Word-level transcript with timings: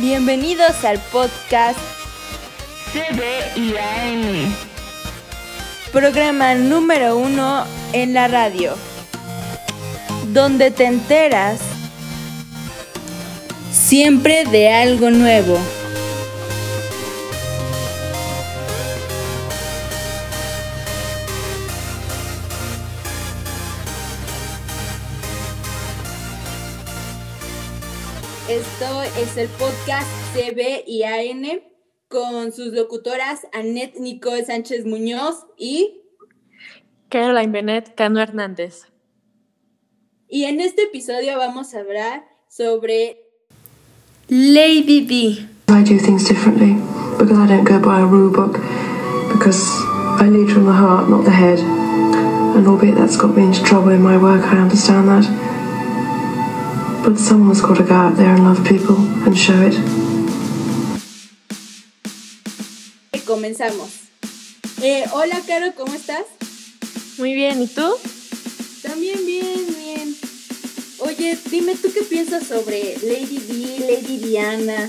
Bienvenidos 0.00 0.84
al 0.84 1.00
podcast 1.10 1.76
CBIAN. 2.92 4.54
Programa 5.90 6.54
número 6.54 7.18
uno 7.18 7.64
en 7.92 8.14
la 8.14 8.28
radio. 8.28 8.76
Donde 10.32 10.70
te 10.70 10.84
enteras 10.84 11.58
siempre 13.72 14.44
de 14.44 14.72
algo 14.72 15.10
nuevo. 15.10 15.58
Es 29.20 29.36
el 29.36 29.48
podcast 29.48 30.06
CBIAN 30.32 31.60
con 32.08 32.52
sus 32.52 32.72
locutoras 32.72 33.46
Annette 33.52 33.98
Nicole 33.98 34.44
Sánchez 34.44 34.86
Muñoz 34.86 35.46
y 35.56 36.02
Caroline 37.08 37.50
Bennett 37.50 37.94
Cano 37.96 38.20
Hernández. 38.20 38.86
Y 40.28 40.44
en 40.44 40.60
este 40.60 40.82
episodio 40.84 41.36
vamos 41.36 41.74
a 41.74 41.80
hablar 41.80 42.28
sobre 42.48 43.16
Lady 44.28 45.00
D. 45.00 45.48
I 45.68 45.82
do 45.82 45.98
things 45.98 46.28
differently 46.28 46.76
because 47.18 47.38
I 47.38 47.46
don't 47.48 47.64
go 47.64 47.80
by 47.80 48.00
a 48.00 48.06
rule 48.06 48.30
book 48.30 48.60
because 49.32 49.64
I 50.20 50.28
lead 50.28 50.48
from 50.50 50.66
the 50.66 50.72
heart, 50.72 51.08
not 51.08 51.24
the 51.24 51.32
head. 51.32 51.58
And 51.58 52.66
albeit 52.68 52.94
that's 52.96 53.16
got 53.16 53.36
me 53.36 53.42
into 53.42 53.64
trouble 53.64 53.90
in 53.90 54.00
my 54.00 54.16
work, 54.16 54.44
I 54.44 54.58
understand 54.58 55.08
that. 55.08 55.48
But 57.04 57.16
someone's 57.16 57.60
got 57.60 57.76
to 57.78 57.84
go 57.84 57.94
out 57.94 58.16
there 58.16 58.34
and 58.34 58.44
love 58.44 58.66
people 58.66 58.96
and 59.28 59.36
show 59.36 59.60
it. 59.62 59.74
Comenzamos. 63.26 64.08
Eh, 64.82 65.04
hola, 65.12 65.36
Caro, 65.46 65.74
¿cómo 65.76 65.92
estás? 65.92 66.24
Muy 67.18 67.34
bien, 67.34 67.60
¿y 67.60 67.66
tú? 67.66 67.86
También 68.82 69.26
bien, 69.26 69.66
bien. 69.66 70.14
Oye, 71.00 71.38
dime, 71.50 71.74
¿tú 71.76 71.88
qué 71.92 72.02
piensas 72.04 72.44
sobre 72.44 72.96
Lady 73.02 73.38
D, 73.38 73.80
Lady 73.80 74.16
Diana? 74.16 74.88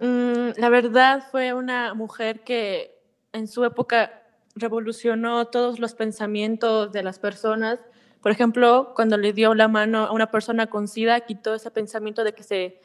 Mm, 0.00 0.58
la 0.58 0.68
verdad 0.70 1.22
fue 1.30 1.52
una 1.52 1.92
mujer 1.92 2.44
que 2.44 2.98
en 3.34 3.46
su 3.46 3.64
época 3.64 4.22
revolucionó 4.54 5.48
todos 5.48 5.78
los 5.78 5.94
pensamientos 5.94 6.92
de 6.92 7.02
las 7.02 7.18
personas. 7.18 7.78
Por 8.26 8.32
ejemplo, 8.32 8.90
cuando 8.96 9.16
le 9.16 9.32
dio 9.32 9.54
la 9.54 9.68
mano 9.68 10.06
a 10.06 10.10
una 10.10 10.32
persona 10.32 10.66
con 10.66 10.88
SIDA, 10.88 11.20
quitó 11.20 11.54
ese 11.54 11.70
pensamiento 11.70 12.24
de 12.24 12.32
que 12.32 12.42
se 12.42 12.80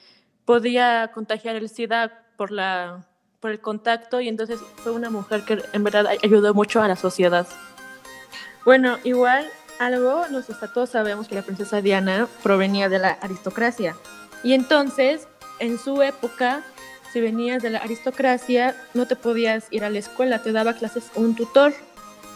podía 0.46 1.10
contagiar 1.16 1.56
el 1.56 1.68
SIDA 1.68 2.28
por, 2.38 2.52
la, 2.52 3.08
por 3.40 3.50
el 3.50 3.60
contacto 3.60 4.22
y 4.22 4.28
entonces 4.28 4.60
fue 4.76 4.92
una 4.92 5.10
mujer 5.10 5.44
que 5.44 5.58
en 5.74 5.84
verdad 5.84 6.06
ayudó 6.24 6.54
mucho 6.54 6.80
a 6.84 6.88
la 6.88 6.96
sociedad. 6.96 7.48
Bueno, 8.66 9.00
igual 9.04 9.48
algo, 9.80 10.28
nosotros 10.30 10.72
todos 10.74 10.92
sabemos 10.92 11.28
que 11.28 11.34
la 11.34 11.42
princesa 11.42 11.82
Diana 11.82 12.28
provenía 12.44 12.88
de 12.88 13.00
la 13.00 13.10
aristocracia. 13.10 13.96
Y 14.44 14.54
entonces, 14.54 15.28
en 15.58 15.80
su 15.80 16.04
época, 16.04 16.62
si 17.12 17.20
venías 17.20 17.64
de 17.64 17.72
la 17.72 17.80
aristocracia, 17.80 18.76
no 18.94 19.08
te 19.08 19.16
podías 19.16 19.66
ir 19.72 19.86
a 19.86 19.90
la 19.90 19.98
escuela, 19.98 20.44
te 20.44 20.52
daba 20.52 20.74
clases 20.76 21.10
un 21.16 21.36
tutor. 21.36 21.74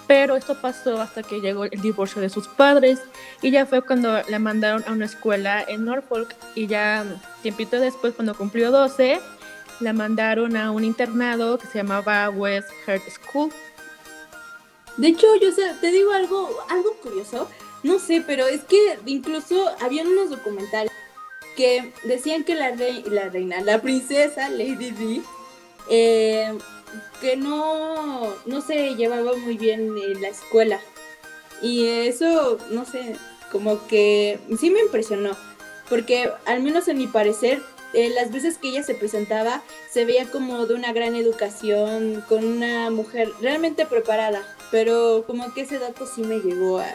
Pero 0.08 0.36
esto 0.36 0.56
pasó 0.62 1.02
hasta 1.02 1.24
que 1.24 1.42
llegó 1.42 1.64
el 1.66 1.82
divorcio 1.82 2.22
de 2.22 2.30
sus 2.30 2.48
padres 2.48 3.00
y 3.42 3.50
ya 3.52 3.66
fue 3.66 3.82
cuando 3.82 4.22
la 4.30 4.38
mandaron 4.40 4.84
a 4.88 4.92
una 4.92 5.06
escuela 5.06 5.64
en 5.68 5.86
Norfolk 5.86 6.36
y 6.54 6.68
ya 6.68 7.04
tiempito 7.42 7.80
después, 7.80 8.14
cuando 8.14 8.36
cumplió 8.36 8.70
12, 8.72 9.20
la 9.80 9.94
mandaron 9.94 10.56
a 10.58 10.72
un 10.72 10.84
internado 10.84 11.58
que 11.58 11.66
se 11.68 11.80
llamaba 11.80 12.30
West 12.30 12.70
Heart 12.86 13.04
School. 13.10 13.52
De 14.98 15.08
hecho, 15.08 15.28
yo 15.42 15.52
sé, 15.52 15.74
te 15.82 15.92
digo 15.92 16.12
algo, 16.14 16.50
algo 16.70 16.94
curioso, 17.02 17.50
no 17.84 18.00
sé, 18.00 18.24
pero 18.26 18.48
es 18.48 18.62
que 18.64 18.98
incluso 19.06 19.70
habían 19.82 20.08
unos 20.08 20.30
documentales 20.30 20.92
que 21.58 21.92
decían 22.04 22.44
que 22.44 22.56
la, 22.56 22.72
rei- 22.72 23.04
la 23.10 23.30
reina, 23.30 23.60
la 23.62 23.82
princesa 23.82 24.50
Lady 24.50 24.92
Di, 24.92 25.22
eh, 25.90 26.58
que 27.22 27.38
no, 27.38 28.34
no 28.46 28.62
se 28.62 28.96
llevaba 28.96 29.36
muy 29.36 29.58
bien 29.58 29.96
en 29.98 30.22
la 30.22 30.30
escuela. 30.30 30.80
Y 31.62 31.88
eso, 31.88 32.58
no 32.72 32.86
sé, 32.86 33.16
como 33.52 33.88
que 33.88 34.40
sí 34.60 34.70
me 34.70 34.82
impresionó, 34.82 35.36
porque 35.90 36.32
al 36.46 36.62
menos 36.62 36.88
en 36.88 36.98
mi 36.98 37.08
parecer, 37.08 37.62
eh, 37.94 38.10
las 38.10 38.32
veces 38.32 38.58
que 38.58 38.70
ella 38.70 38.84
se 38.84 38.96
presentaba, 38.96 39.64
se 39.90 40.04
veía 40.06 40.30
como 40.30 40.66
de 40.66 40.74
una 40.74 40.92
gran 40.92 41.16
educación, 41.16 42.24
con 42.28 42.44
una 42.44 42.90
mujer 42.90 43.32
realmente 43.40 43.86
preparada, 43.86 44.44
pero 44.72 45.24
como 45.26 45.54
que 45.54 45.62
ese 45.62 45.80
dato 45.80 46.06
sí 46.06 46.22
me 46.22 46.40
llegó 46.40 46.80
a, 46.80 46.88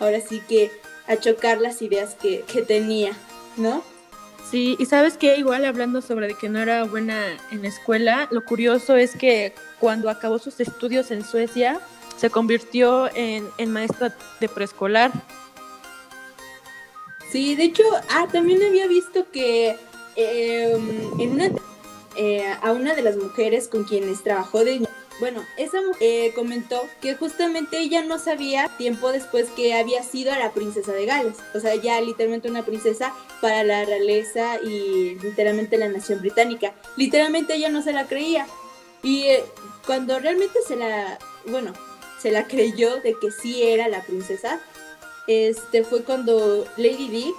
ahora 0.00 0.20
sí 0.20 0.42
que, 0.48 0.72
a 1.06 1.16
chocar 1.16 1.60
las 1.60 1.82
ideas 1.82 2.14
que, 2.14 2.42
que 2.42 2.62
tenía, 2.62 3.12
¿no? 3.56 3.82
Sí, 4.50 4.76
y 4.80 4.86
sabes 4.86 5.16
que 5.16 5.36
igual 5.36 5.64
hablando 5.64 6.02
sobre 6.02 6.26
de 6.26 6.34
que 6.34 6.48
no 6.48 6.58
era 6.58 6.82
buena 6.84 7.36
en 7.52 7.62
la 7.62 7.68
escuela, 7.68 8.26
lo 8.32 8.44
curioso 8.44 8.96
es 8.96 9.14
que 9.14 9.54
cuando 9.78 10.10
acabó 10.10 10.40
sus 10.40 10.58
estudios 10.58 11.12
en 11.12 11.24
Suecia, 11.24 11.80
se 12.16 12.30
convirtió 12.30 13.08
en, 13.14 13.46
en 13.58 13.72
maestra 13.72 14.14
de 14.40 14.48
preescolar. 14.48 15.12
Sí, 17.30 17.54
de 17.54 17.64
hecho, 17.64 17.84
ah, 18.08 18.26
también 18.32 18.60
había 18.62 18.88
visto 18.88 19.30
que 19.30 19.76
eh, 20.16 20.76
en 21.18 21.30
una 21.32 21.50
eh, 22.16 22.44
a 22.60 22.72
una 22.72 22.94
de 22.94 23.02
las 23.02 23.16
mujeres 23.16 23.68
con 23.68 23.84
quienes 23.84 24.24
trabajó 24.24 24.64
de 24.64 24.86
bueno, 25.20 25.44
esa 25.58 25.82
mujer 25.82 25.98
eh, 26.00 26.32
comentó 26.34 26.88
que 27.02 27.14
justamente 27.14 27.78
ella 27.78 28.02
no 28.02 28.18
sabía 28.18 28.70
tiempo 28.78 29.12
después 29.12 29.48
que 29.50 29.74
había 29.74 30.02
sido 30.02 30.34
la 30.34 30.52
princesa 30.52 30.92
de 30.92 31.04
Gales. 31.04 31.36
O 31.54 31.60
sea, 31.60 31.74
ya 31.74 32.00
literalmente 32.00 32.50
una 32.50 32.64
princesa 32.64 33.14
para 33.42 33.62
la 33.62 33.84
realeza 33.84 34.58
y 34.62 35.16
literalmente 35.22 35.76
la 35.76 35.88
nación 35.88 36.20
británica. 36.20 36.74
Literalmente 36.96 37.54
ella 37.54 37.68
no 37.68 37.82
se 37.82 37.92
la 37.92 38.06
creía. 38.06 38.46
Y 39.02 39.24
eh, 39.24 39.44
cuando 39.86 40.18
realmente 40.18 40.58
se 40.66 40.76
la, 40.76 41.18
bueno, 41.46 41.74
se 42.18 42.30
la 42.30 42.46
creyó 42.46 42.96
de 43.00 43.14
que 43.20 43.30
sí 43.30 43.62
era 43.62 43.88
la 43.88 44.02
princesa, 44.02 44.60
este 45.26 45.84
fue 45.84 46.02
cuando 46.02 46.66
Lady 46.76 47.08
Di 47.08 47.34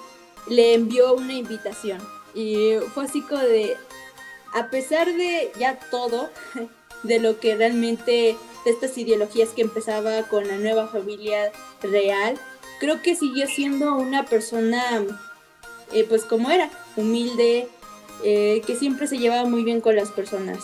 le 0.48 0.76
envió 0.76 1.16
una 1.16 1.34
invitación. 1.34 2.00
Y 2.34 2.76
fue 2.94 3.06
así 3.06 3.22
como 3.22 3.42
de, 3.42 3.76
a 4.54 4.70
pesar 4.70 5.08
de 5.08 5.52
ya 5.60 5.80
todo, 5.90 6.30
de 7.04 7.20
lo 7.20 7.40
que 7.40 7.56
realmente, 7.56 8.38
de 8.66 8.72
estas 8.72 8.98
ideologías 8.98 9.50
que 9.50 9.62
empezaba 9.62 10.24
con 10.24 10.48
la 10.48 10.58
nueva 10.58 10.88
familia 10.88 11.52
real, 11.82 12.38
creo 12.80 13.02
que 13.02 13.16
siguió 13.16 13.48
siendo 13.48 13.96
una 13.96 14.26
persona, 14.26 15.02
eh, 15.94 16.06
pues 16.08 16.24
como 16.24 16.50
era, 16.50 16.70
humilde, 16.96 17.68
eh, 18.24 18.62
que 18.66 18.76
siempre 18.76 19.08
se 19.08 19.18
llevaba 19.18 19.48
muy 19.48 19.64
bien 19.64 19.82
con 19.82 19.96
las 19.96 20.12
personas. 20.12 20.60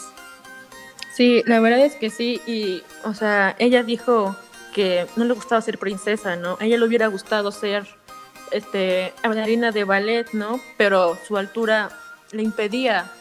Sí, 1.13 1.41
la 1.45 1.59
verdad 1.59 1.79
es 1.85 1.95
que 1.95 2.09
sí, 2.09 2.41
y, 2.45 2.83
o 3.03 3.13
sea, 3.13 3.55
ella 3.57 3.81
dijo 3.81 4.35
que 4.73 5.07
no 5.15 5.25
le 5.25 5.33
gustaba 5.33 5.61
ser 5.61 5.79
princesa, 5.79 6.35
¿no? 6.35 6.57
A 6.59 6.65
ella 6.65 6.77
le 6.77 6.85
hubiera 6.85 7.07
gustado 7.07 7.51
ser, 7.51 7.87
este, 8.51 9.13
bailarina 9.23 9.71
de 9.71 9.83
ballet, 9.83 10.31
¿no? 10.33 10.59
Pero 10.77 11.17
su 11.27 11.37
altura 11.37 11.89
le 12.31 12.43
impedía 12.43 13.11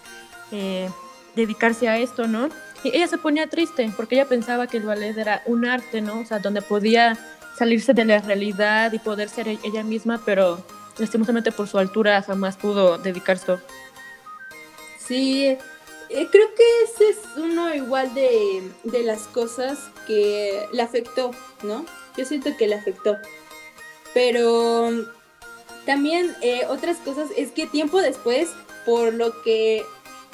eh, 0.53 0.91
dedicarse 1.35 1.89
a 1.89 1.99
esto, 1.99 2.27
¿no? 2.27 2.51
Ella 2.93 3.07
se 3.07 3.19
ponía 3.19 3.49
triste 3.49 3.91
porque 3.97 4.15
ella 4.17 4.27
pensaba 4.27 4.67
que 4.67 4.77
el 4.79 4.85
ballet 4.85 5.17
era 5.17 5.43
un 5.47 5.65
arte, 5.65 6.01
¿no? 6.01 6.21
O 6.21 6.25
sea, 6.25 6.39
donde 6.39 6.63
podía 6.63 7.19
salirse 7.57 7.95
de 7.95 8.05
la 8.05 8.21
realidad 8.21 8.93
y 8.93 8.99
poder 8.99 9.29
ser 9.29 9.49
ella 9.49 9.83
misma, 9.83 10.21
pero 10.25 10.65
lastimosamente 10.99 11.53
por 11.53 11.69
su 11.69 11.79
altura 11.79 12.23
jamás 12.23 12.57
pudo 12.57 12.99
dedicarse. 12.99 13.59
Sí, 14.99 15.47
eh, 15.47 15.59
creo 16.09 16.49
que 16.55 16.65
ese 16.85 17.09
es 17.11 17.19
uno 17.37 17.75
igual 17.75 18.13
de, 18.15 18.71
de 18.85 19.03
las 19.03 19.23
cosas 19.29 19.79
que 20.07 20.67
le 20.73 20.83
afectó, 20.83 21.31
¿no? 21.63 21.85
Yo 22.17 22.25
siento 22.25 22.57
que 22.57 22.67
le 22.67 22.75
afectó. 22.75 23.17
Pero 24.15 24.91
también 25.85 26.35
eh, 26.43 26.63
otras 26.69 26.99
cosas 26.99 27.29
es 27.37 27.53
que 27.53 27.67
tiempo 27.67 28.01
después, 28.01 28.49
por 28.85 29.15
lo 29.15 29.43
que 29.43 29.85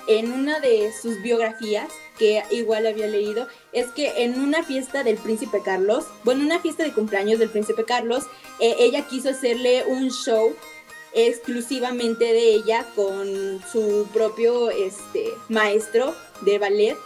en 0.08 0.32
una 0.32 0.60
de 0.60 0.92
sus 0.92 1.20
biografías, 1.22 1.88
que 2.22 2.40
igual 2.52 2.86
había 2.86 3.08
leído, 3.08 3.48
es 3.72 3.88
que 3.88 4.22
en 4.22 4.38
una 4.38 4.62
fiesta 4.62 5.02
del 5.02 5.16
príncipe 5.16 5.60
Carlos, 5.64 6.04
bueno, 6.22 6.44
una 6.44 6.60
fiesta 6.60 6.84
de 6.84 6.92
cumpleaños 6.92 7.40
del 7.40 7.48
príncipe 7.48 7.84
Carlos, 7.84 8.26
eh, 8.60 8.76
ella 8.78 9.08
quiso 9.08 9.30
hacerle 9.30 9.84
un 9.88 10.08
show 10.08 10.54
exclusivamente 11.14 12.26
de 12.26 12.54
ella 12.54 12.86
con 12.94 13.60
su 13.72 14.06
propio 14.12 14.70
este, 14.70 15.34
maestro 15.48 16.14
de 16.42 16.60
ballet 16.60 16.96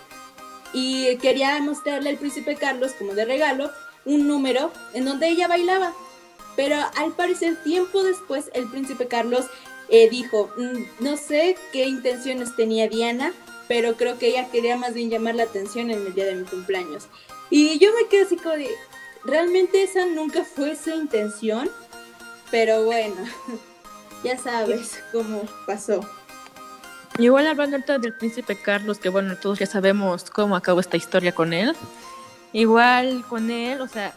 y 0.75 1.17
quería 1.17 1.59
mostrarle 1.61 2.11
al 2.11 2.19
príncipe 2.19 2.55
Carlos 2.57 2.93
como 2.99 3.15
de 3.15 3.25
regalo 3.25 3.71
un 4.05 4.29
número 4.29 4.71
en 4.93 5.07
donde 5.07 5.29
ella 5.29 5.49
bailaba. 5.49 5.95
Pero 6.57 6.77
al 6.97 7.13
parecer 7.13 7.57
tiempo 7.65 8.03
después 8.03 8.51
el 8.53 8.69
príncipe 8.69 9.09
Carlos 9.09 9.47
eh, 9.89 10.11
dijo, 10.11 10.51
mm, 10.59 11.05
no 11.05 11.17
sé 11.17 11.57
qué 11.73 11.87
intenciones 11.87 12.55
tenía 12.55 12.87
Diana, 12.87 13.33
pero 13.69 13.97
creo 13.97 14.19
que 14.19 14.29
ella 14.29 14.49
quería 14.51 14.77
más 14.77 14.95
bien 14.95 15.11
llamar 15.11 15.35
la 15.35 15.45
atención 15.45 15.91
en 15.91 16.07
el 16.07 16.15
día 16.15 16.27
de 16.27 16.37
mi 16.37 16.45
cumpleaños. 16.45 17.09
Y 17.51 17.79
yo 17.79 17.91
me 17.95 18.09
quedé 18.09 18.23
así 18.23 18.37
como 18.37 18.57
de, 18.57 18.71
realmente 19.25 19.83
esa 19.83 20.07
nunca 20.07 20.45
fue 20.45 20.77
su 20.77 20.91
intención, 20.91 21.71
pero 22.51 22.85
bueno, 22.85 23.17
ya 24.25 24.37
sabes 24.39 25.03
cómo 25.13 25.43
pasó. 25.67 26.01
Igual 27.19 27.47
hablando 27.47 27.99
del 27.99 28.13
príncipe 28.13 28.57
Carlos, 28.57 28.99
que 28.99 29.09
bueno, 29.09 29.37
todos 29.37 29.59
ya 29.59 29.67
sabemos 29.67 30.31
cómo 30.31 30.55
acabó 30.55 30.81
esta 30.81 30.97
historia 30.97 31.35
con 31.35 31.53
él. 31.53 31.75
Igual 32.53 33.25
con 33.29 33.51
él, 33.51 33.81
o 33.81 33.89
sea, 33.89 34.15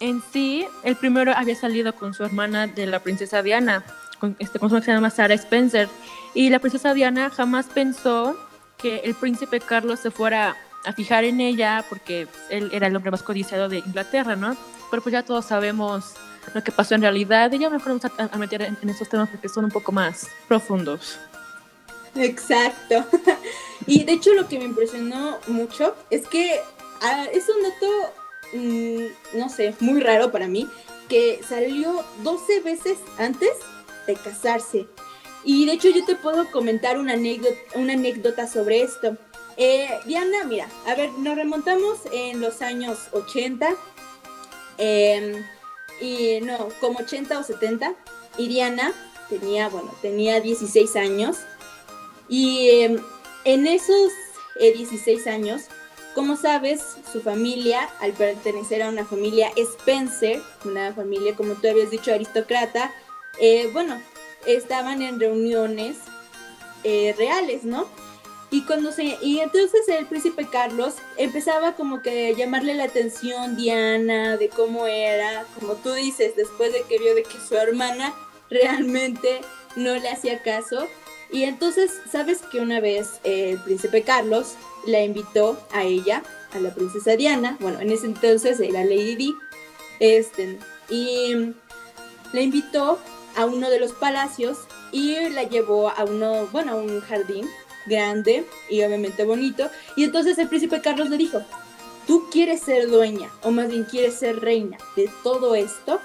en 0.00 0.22
sí, 0.32 0.66
el 0.82 0.96
primero 0.96 1.32
había 1.36 1.54
salido 1.54 1.94
con 1.94 2.14
su 2.14 2.24
hermana 2.24 2.66
de 2.66 2.86
la 2.86 3.00
princesa 3.00 3.42
Diana, 3.42 3.84
con, 4.18 4.34
este, 4.38 4.58
con 4.58 4.70
su 4.70 4.76
que 4.76 4.82
se 4.82 4.92
llama 4.92 5.10
Sarah 5.10 5.34
Spencer. 5.34 5.88
Y 6.34 6.48
la 6.48 6.58
princesa 6.58 6.94
Diana 6.94 7.30
jamás 7.30 7.66
pensó 7.66 8.36
que 8.78 8.98
el 8.98 9.14
príncipe 9.14 9.60
Carlos 9.60 10.00
se 10.00 10.10
fuera 10.10 10.56
a 10.84 10.92
fijar 10.92 11.24
en 11.24 11.40
ella 11.40 11.84
porque 11.88 12.28
él 12.50 12.70
era 12.72 12.86
el 12.86 12.96
hombre 12.96 13.10
más 13.10 13.22
codiciado 13.22 13.68
de 13.68 13.78
Inglaterra, 13.78 14.36
¿no? 14.36 14.56
Pero 14.90 15.02
pues 15.02 15.12
ya 15.12 15.24
todos 15.24 15.44
sabemos 15.44 16.14
lo 16.54 16.64
que 16.64 16.72
pasó 16.72 16.94
en 16.94 17.02
realidad 17.02 17.52
y 17.52 17.58
ya 17.58 17.70
mejor 17.70 17.98
vamos 17.98 18.32
a, 18.32 18.38
meter 18.38 18.62
en, 18.62 18.88
estos 18.88 19.08
temas 19.08 19.28
porque 19.28 19.48
son 19.48 19.64
un 19.64 19.70
poco 19.70 19.92
más 19.92 20.26
profundos. 20.46 21.18
Exacto. 22.14 23.04
y 23.86 24.04
de 24.04 24.12
hecho 24.12 24.32
lo 24.34 24.48
que 24.48 24.58
me 24.58 24.64
impresionó 24.64 25.38
mucho 25.46 25.94
es 26.10 26.26
que 26.26 26.60
ah, 27.02 27.26
es 27.32 27.44
un 27.48 27.62
dato, 27.62 28.14
mm, 28.54 29.38
no 29.38 29.48
sé, 29.48 29.74
muy 29.80 30.00
raro 30.00 30.32
para 30.32 30.48
mí, 30.48 30.68
que 31.08 31.40
salió 31.46 32.04
12 32.22 32.60
veces 32.60 32.98
antes 33.18 33.50
de 34.06 34.14
casarse. 34.14 34.86
Y 35.44 35.66
de 35.66 35.72
hecho 35.72 35.88
yo 35.90 36.04
te 36.04 36.16
puedo 36.16 36.50
comentar 36.50 36.98
una 36.98 37.14
anécdota, 37.14 38.46
sobre 38.46 38.82
esto. 38.82 39.16
Eh, 39.56 39.88
Diana, 40.04 40.44
mira, 40.44 40.68
a 40.86 40.94
ver, 40.94 41.10
nos 41.18 41.36
remontamos 41.36 41.98
en 42.12 42.40
los 42.40 42.62
años 42.62 42.98
80, 43.12 43.74
em, 44.78 45.44
y 46.00 46.40
no, 46.42 46.68
como 46.80 47.00
80 47.00 47.38
o 47.38 47.42
70, 47.42 47.94
y 48.36 48.48
Diana 48.48 48.92
tenía, 49.28 49.68
bueno, 49.68 49.92
tenía 50.00 50.40
16 50.40 50.94
años, 50.96 51.38
y 52.28 52.70
em, 52.70 53.02
en 53.44 53.66
esos 53.66 54.12
16 54.60 55.26
eh, 55.26 55.30
años, 55.30 55.62
como 56.14 56.36
sabes, 56.36 56.82
su 57.12 57.20
familia, 57.20 57.88
al 58.00 58.12
pertenecer 58.12 58.82
a 58.82 58.88
una 58.88 59.04
familia 59.04 59.50
Spencer, 59.56 60.42
una 60.64 60.92
familia, 60.92 61.34
como 61.34 61.54
tú 61.54 61.68
habías 61.68 61.90
dicho, 61.90 62.12
aristócrata, 62.12 62.92
eh, 63.40 63.70
bueno, 63.72 64.00
estaban 64.46 65.02
en 65.02 65.20
reuniones 65.20 65.98
eh, 66.84 67.14
reales, 67.16 67.64
¿no? 67.64 67.86
Y 68.50 68.62
cuando 68.62 68.92
se, 68.92 69.18
y 69.20 69.40
entonces 69.40 69.86
el 69.88 70.06
príncipe 70.06 70.46
Carlos 70.50 70.94
empezaba 71.18 71.74
como 71.74 72.00
que 72.00 72.28
a 72.28 72.36
llamarle 72.36 72.74
la 72.74 72.84
atención 72.84 73.56
Diana 73.56 74.38
de 74.38 74.48
cómo 74.48 74.86
era, 74.86 75.44
como 75.58 75.74
tú 75.74 75.92
dices, 75.92 76.34
después 76.34 76.72
de 76.72 76.82
que 76.88 76.98
vio 76.98 77.14
de 77.14 77.24
que 77.24 77.38
su 77.46 77.56
hermana 77.56 78.14
realmente 78.50 79.42
no 79.76 79.94
le 79.96 80.08
hacía 80.08 80.42
caso. 80.42 80.86
Y 81.30 81.42
entonces, 81.44 82.00
¿sabes 82.10 82.40
que 82.40 82.60
una 82.60 82.80
vez 82.80 83.20
el 83.22 83.58
príncipe 83.58 84.02
Carlos 84.02 84.54
la 84.86 85.02
invitó 85.02 85.58
a 85.70 85.84
ella, 85.84 86.22
a 86.52 86.58
la 86.58 86.74
princesa 86.74 87.16
Diana, 87.16 87.58
bueno, 87.60 87.80
en 87.80 87.90
ese 87.90 88.06
entonces 88.06 88.60
era 88.60 88.82
Lady 88.82 89.16
Di, 89.16 89.34
este, 90.00 90.58
y 90.88 91.52
la 92.32 92.40
invitó 92.40 92.98
a 93.38 93.46
uno 93.46 93.70
de 93.70 93.78
los 93.78 93.92
palacios 93.92 94.58
y 94.90 95.14
la 95.30 95.44
llevó 95.44 95.90
a 95.90 96.04
uno, 96.04 96.48
bueno, 96.50 96.72
a 96.72 96.74
un 96.74 97.00
jardín 97.00 97.48
grande 97.86 98.44
y 98.68 98.82
obviamente 98.82 99.24
bonito. 99.24 99.70
Y 99.94 100.02
entonces 100.02 100.36
el 100.38 100.48
príncipe 100.48 100.80
Carlos 100.80 101.08
le 101.08 101.18
dijo, 101.18 101.40
tú 102.08 102.28
quieres 102.32 102.62
ser 102.62 102.88
dueña, 102.88 103.30
o 103.44 103.52
más 103.52 103.68
bien 103.68 103.84
quieres 103.84 104.14
ser 104.14 104.40
reina 104.40 104.76
de 104.96 105.08
todo 105.22 105.54
esto. 105.54 106.00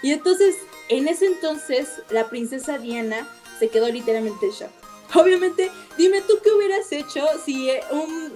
Y 0.00 0.12
entonces, 0.12 0.54
en 0.88 1.08
ese 1.08 1.26
entonces, 1.26 1.88
la 2.10 2.28
princesa 2.30 2.78
Diana 2.78 3.28
se 3.58 3.68
quedó 3.68 3.88
literalmente 3.88 4.46
en 4.46 4.52
shock. 4.52 4.70
Obviamente, 5.16 5.72
dime 5.98 6.20
tú 6.20 6.34
qué 6.44 6.52
hubieras 6.52 6.92
hecho 6.92 7.26
si 7.44 7.68
eh, 7.68 7.82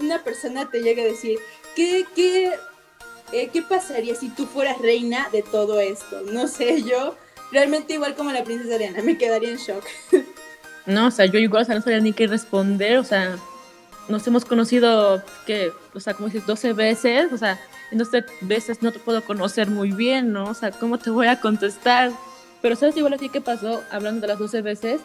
una 0.00 0.24
persona 0.24 0.68
te 0.68 0.82
llega 0.82 1.02
a 1.02 1.06
decir, 1.06 1.38
¿qué, 1.76 2.04
qué, 2.16 2.52
eh, 3.30 3.48
¿qué 3.52 3.62
pasaría 3.62 4.16
si 4.16 4.28
tú 4.28 4.46
fueras 4.46 4.78
reina 4.78 5.28
de 5.30 5.42
todo 5.42 5.78
esto? 5.78 6.22
No 6.22 6.48
sé, 6.48 6.82
yo 6.82 7.14
realmente 7.52 7.94
igual 7.94 8.14
como 8.14 8.32
la 8.32 8.44
princesa 8.44 8.78
Diana, 8.78 9.02
me 9.02 9.18
quedaría 9.18 9.50
en 9.50 9.56
shock. 9.56 9.84
No, 10.86 11.08
o 11.08 11.10
sea, 11.10 11.26
yo 11.26 11.38
igual, 11.38 11.62
o 11.62 11.64
sea, 11.66 11.74
no 11.74 11.82
sabía 11.82 12.00
ni 12.00 12.12
qué 12.12 12.26
responder, 12.26 12.96
o 12.98 13.04
sea, 13.04 13.36
nos 14.08 14.26
hemos 14.26 14.44
conocido, 14.44 15.22
que, 15.46 15.72
o 15.94 16.00
sea, 16.00 16.14
como 16.14 16.28
dices, 16.28 16.46
12 16.46 16.72
veces, 16.72 17.32
o 17.32 17.36
sea, 17.36 17.60
en 17.92 17.98
12 17.98 18.24
veces 18.40 18.82
no 18.82 18.90
te 18.90 18.98
puedo 18.98 19.22
conocer 19.22 19.68
muy 19.68 19.92
bien, 19.92 20.32
¿no? 20.32 20.44
O 20.44 20.54
sea, 20.54 20.70
¿cómo 20.70 20.98
te 20.98 21.10
voy 21.10 21.26
a 21.26 21.40
contestar? 21.40 22.10
Pero 22.62 22.76
¿sabes 22.76 22.96
igual 22.96 23.12
aquí 23.12 23.28
qué 23.28 23.40
pasó, 23.40 23.82
hablando 23.90 24.22
de 24.22 24.28
las 24.28 24.38
12 24.38 24.62
veces? 24.62 25.00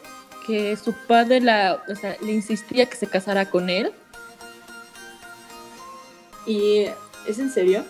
Que 0.47 0.75
su 0.77 0.94
padre 0.94 1.42
la, 1.42 1.83
o 1.88 1.95
sea, 1.95 2.18
le 2.21 2.31
insistía 2.31 2.88
que 2.88 2.95
se 2.95 3.07
casara 3.07 3.50
con 3.50 3.69
él. 3.69 3.92
¿Y 6.45 6.86
es 7.27 7.39
en 7.39 7.51
serio? 7.51 7.83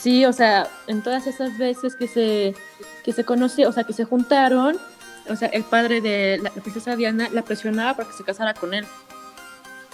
Sí, 0.00 0.24
o 0.24 0.32
sea, 0.32 0.68
en 0.86 1.02
todas 1.02 1.26
esas 1.26 1.56
veces 1.58 1.96
que 1.96 2.08
se 2.08 2.54
que 3.08 3.14
se 3.14 3.24
conoce, 3.24 3.66
o 3.66 3.72
sea, 3.72 3.84
que 3.84 3.94
se 3.94 4.04
juntaron, 4.04 4.78
o 5.30 5.34
sea, 5.34 5.48
el 5.48 5.64
padre 5.64 6.02
de 6.02 6.38
la, 6.42 6.50
princesa 6.50 6.94
Diana 6.94 7.30
la 7.32 7.40
presionaba 7.40 7.96
para 7.96 8.10
que 8.10 8.14
se 8.14 8.22
casara 8.22 8.52
con 8.52 8.74
él. 8.74 8.84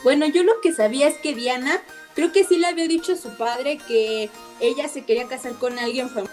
Bueno, 0.03 0.27
yo 0.27 0.43
lo 0.43 0.61
que 0.61 0.73
sabía 0.73 1.07
es 1.07 1.17
que 1.19 1.33
Diana, 1.33 1.81
creo 2.17 2.33
que 2.33 2.43
sí 2.43 2.59
le 2.59 2.67
había 2.67 2.89
dicho 2.89 3.13
a 3.13 3.17
su 3.17 3.29
padre 3.37 3.79
que 3.79 4.31
ella 4.59 4.89
se 4.89 5.05
quería 5.05 5.29
casar 5.29 5.53
con 5.53 5.79
alguien 5.79 6.11
famoso. 6.11 6.33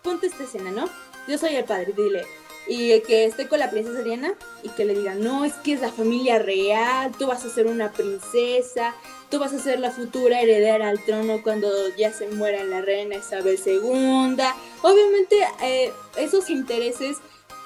Ponte 0.00 0.28
esta 0.28 0.44
escena, 0.44 0.70
¿no? 0.70 0.88
Yo 1.28 1.36
soy 1.36 1.54
el 1.54 1.64
padre, 1.64 1.92
dile. 1.94 2.24
Y 2.66 2.98
que 3.02 3.26
esté 3.26 3.46
con 3.46 3.58
la 3.58 3.68
princesa 3.68 4.00
Diana 4.00 4.32
y 4.62 4.70
que 4.70 4.86
le 4.86 4.94
diga, 4.94 5.14
no, 5.14 5.44
es 5.44 5.52
que 5.56 5.74
es 5.74 5.82
la 5.82 5.92
familia 5.92 6.38
real, 6.38 7.12
tú 7.18 7.26
vas 7.26 7.44
a 7.44 7.50
ser 7.50 7.66
una 7.66 7.92
princesa, 7.92 8.94
tú 9.34 9.40
vas 9.40 9.52
a 9.52 9.58
ser 9.58 9.80
la 9.80 9.90
futura 9.90 10.40
heredera 10.40 10.88
al 10.88 11.04
trono 11.04 11.42
cuando 11.42 11.68
ya 11.96 12.12
se 12.12 12.28
muera 12.28 12.62
la 12.62 12.82
reina 12.82 13.16
Isabel 13.16 13.58
II. 13.66 14.36
Obviamente 14.80 15.44
eh, 15.60 15.92
esos 16.16 16.50
intereses, 16.50 17.16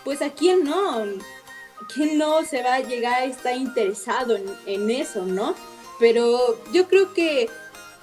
pues 0.02 0.22
a 0.22 0.30
quién 0.30 0.64
no, 0.64 1.04
quién 1.92 2.16
no 2.16 2.42
se 2.46 2.62
va 2.62 2.76
a 2.76 2.80
llegar 2.80 3.20
a 3.20 3.24
estar 3.26 3.54
interesado 3.54 4.38
en, 4.64 4.90
eso, 4.90 5.26
¿no? 5.26 5.54
Pero 6.00 6.58
yo 6.72 6.88
creo 6.88 7.12
que 7.12 7.50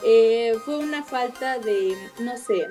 eh, 0.04 0.56
fue 0.64 0.78
una 0.78 1.04
falta 1.04 1.58
de, 1.58 1.98
no 2.20 2.38
sé, 2.38 2.68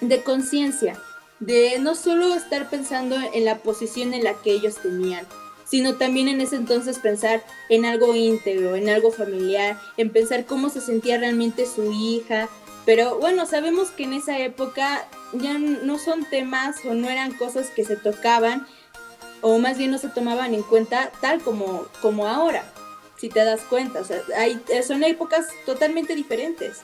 de 0.00 0.22
conciencia, 0.22 0.98
de 1.38 1.78
no 1.80 1.94
solo 1.94 2.34
estar 2.34 2.70
pensando 2.70 3.16
en 3.34 3.44
la 3.44 3.58
posición 3.58 4.14
en 4.14 4.24
la 4.24 4.32
que 4.40 4.52
ellos 4.52 4.76
tenían, 4.76 5.26
sino 5.74 5.96
también 5.96 6.28
en 6.28 6.40
ese 6.40 6.54
entonces 6.54 7.00
pensar 7.00 7.42
en 7.68 7.84
algo 7.84 8.14
íntegro, 8.14 8.76
en 8.76 8.88
algo 8.88 9.10
familiar, 9.10 9.76
en 9.96 10.10
pensar 10.10 10.46
cómo 10.46 10.68
se 10.68 10.80
sentía 10.80 11.18
realmente 11.18 11.66
su 11.66 11.90
hija. 11.90 12.48
Pero 12.86 13.18
bueno, 13.18 13.44
sabemos 13.44 13.90
que 13.90 14.04
en 14.04 14.12
esa 14.12 14.38
época 14.38 15.04
ya 15.32 15.58
no 15.58 15.98
son 15.98 16.26
temas 16.26 16.76
o 16.84 16.94
no 16.94 17.10
eran 17.10 17.32
cosas 17.32 17.70
que 17.70 17.84
se 17.84 17.96
tocaban 17.96 18.68
o 19.40 19.58
más 19.58 19.76
bien 19.76 19.90
no 19.90 19.98
se 19.98 20.06
tomaban 20.06 20.54
en 20.54 20.62
cuenta 20.62 21.10
tal 21.20 21.40
como, 21.40 21.88
como 22.00 22.28
ahora, 22.28 22.62
si 23.16 23.28
te 23.28 23.44
das 23.44 23.62
cuenta. 23.62 23.98
O 23.98 24.04
sea, 24.04 24.20
hay, 24.38 24.62
son 24.86 25.02
épocas 25.02 25.48
totalmente 25.66 26.14
diferentes. 26.14 26.82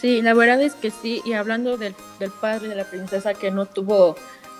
Sí, 0.00 0.22
la 0.22 0.32
verdad 0.32 0.62
es 0.62 0.72
que 0.72 0.90
sí, 0.90 1.20
y 1.26 1.34
hablando 1.34 1.76
del, 1.76 1.94
del 2.20 2.30
padre 2.30 2.68
de 2.68 2.74
la 2.74 2.84
princesa 2.84 3.34
que 3.34 3.50
no 3.50 3.66
tuvo 3.66 4.16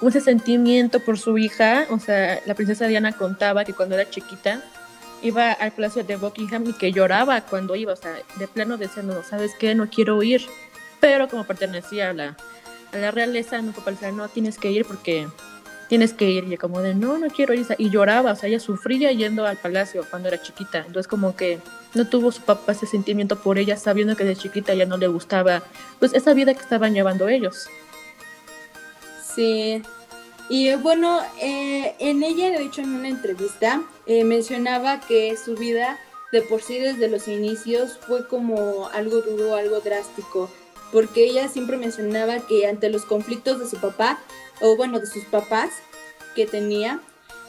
ese 0.09 0.21
sentimiento 0.21 1.01
por 1.01 1.19
su 1.19 1.39
hija. 1.39 1.87
O 1.91 1.99
sea, 1.99 2.41
la 2.47 2.55
princesa 2.55 2.87
Diana 2.87 3.13
contaba 3.13 3.65
que 3.65 3.75
cuando 3.75 3.95
era 3.95 4.09
chiquita 4.09 4.63
iba 5.23 5.53
al 5.53 5.73
palacio 5.73 6.03
de 6.03 6.17
Buckingham 6.17 6.67
y 6.67 6.73
que 6.73 6.93
lloraba 6.93 7.43
cuando 7.43 7.77
iba, 7.77 7.93
o 7.93 7.97
sea, 7.97 8.15
de 8.39 8.49
plano 8.49 8.77
diciendo, 8.79 9.23
¿sabes 9.29 9.53
qué? 9.59 9.75
No 9.75 9.89
quiero 9.91 10.23
ir. 10.23 10.47
Pero 11.01 11.29
como 11.29 11.45
pertenecía 11.45 12.11
a 12.11 12.13
la, 12.13 12.37
a 12.93 12.97
la 12.97 13.11
realeza, 13.11 13.61
no 13.63 13.73
parecía, 13.73 14.13
no, 14.13 14.29
tienes 14.29 14.59
que 14.59 14.71
ir 14.71 14.85
porque 14.87 15.29
tienes 15.89 16.13
que 16.15 16.31
ir. 16.31 16.51
Y 16.51 16.57
como 16.57 16.81
de, 16.81 16.95
no, 16.95 17.19
no 17.19 17.29
quiero 17.29 17.53
ir. 17.55 17.67
Y 17.79 17.91
lloraba, 17.91 18.33
o 18.33 18.37
sea, 18.37 18.49
ella 18.49 18.61
sufría 18.61 19.13
yendo 19.13 19.47
al 19.47 19.57
palacio 19.57 20.05
cuando 20.09 20.29
era 20.29 20.41
chiquita. 20.41 20.79
Entonces 20.79 21.09
como 21.09 21.37
que 21.37 21.59
no 21.95 22.07
tuvo 22.07 22.33
su 22.33 22.43
papá 22.43 22.73
ese 22.73 22.87
sentimiento 22.87 23.37
por 23.37 23.59
ella, 23.59 23.77
sabiendo 23.77 24.17
que 24.17 24.25
de 24.25 24.37
chiquita 24.37 24.75
ya 24.75 24.87
no 24.87 24.97
le 24.97 25.09
gustaba, 25.09 25.63
pues 25.99 26.15
esa 26.15 26.33
vida 26.35 26.55
que 26.55 26.61
estaban 26.61 26.95
llevando 26.95 27.29
ellos. 27.29 27.69
Sí. 29.35 29.83
Y 30.49 30.75
bueno, 30.75 31.21
eh, 31.41 31.95
en 32.01 32.23
ella, 32.23 32.51
de 32.51 32.65
hecho, 32.65 32.81
en 32.81 32.95
una 32.95 33.09
entrevista, 33.09 33.83
eh, 34.07 34.25
mencionaba 34.25 35.01
que 35.01 35.37
su 35.37 35.55
vida 35.55 35.99
de 36.33 36.43
por 36.43 36.63
sí 36.63 36.79
desde 36.79 37.09
los 37.09 37.29
inicios 37.29 37.99
fue 38.07 38.27
como 38.27 38.89
algo 38.89 39.21
duro, 39.21 39.55
algo 39.55 39.81
drástico, 39.81 40.51
porque 40.93 41.25
ella 41.25 41.49
siempre 41.49 41.77
mencionaba 41.77 42.41
que 42.41 42.67
ante 42.67 42.89
los 42.89 43.05
conflictos 43.05 43.61
de 43.61 43.69
su 43.69 43.77
papá, 43.77 44.19
o 44.61 44.77
bueno, 44.77 44.99
de 44.99 45.07
sus 45.07 45.25
papás 45.25 45.71
que 46.35 46.47
tenía, 46.47 47.01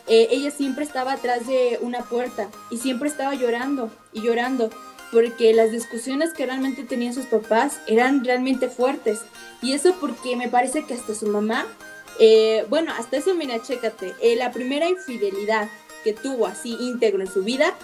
eh, 0.08 0.28
ella 0.32 0.52
siempre 0.52 0.84
estaba 0.84 1.14
atrás 1.14 1.48
de 1.48 1.80
una 1.82 2.04
puerta 2.04 2.50
y 2.70 2.78
siempre 2.78 3.10
estaba 3.10 3.34
llorando 3.36 3.92
y 4.14 4.22
llorando 4.22 4.70
porque 5.12 5.54
las 5.54 5.72
discusiones 5.72 6.34
que 6.34 6.46
realmente 6.46 6.84
tenían 6.84 7.14
sus 7.14 7.26
papás 7.26 7.80
eran 7.88 8.24
realmente 8.24 8.70
fuertes. 8.70 9.20
Y 9.62 9.74
eso 9.74 9.96
porque 10.00 10.36
me 10.36 10.50
parece 10.50 10.86
que 10.86 10.94
hasta 10.94 11.14
su 11.14 11.28
mamá, 11.28 11.68
eh, 12.20 12.66
bueno, 12.70 12.92
hasta 12.98 13.18
eso, 13.18 13.36
mira, 13.36 13.62
chécate, 13.62 14.16
eh, 14.22 14.36
la 14.36 14.52
primera 14.52 14.90
infidelidad 14.90 15.70
que 16.04 16.14
tuvo 16.14 16.48
así 16.48 16.76
íntegro 16.80 17.22
en 17.22 17.32
su 17.32 17.44
vida 17.44 17.76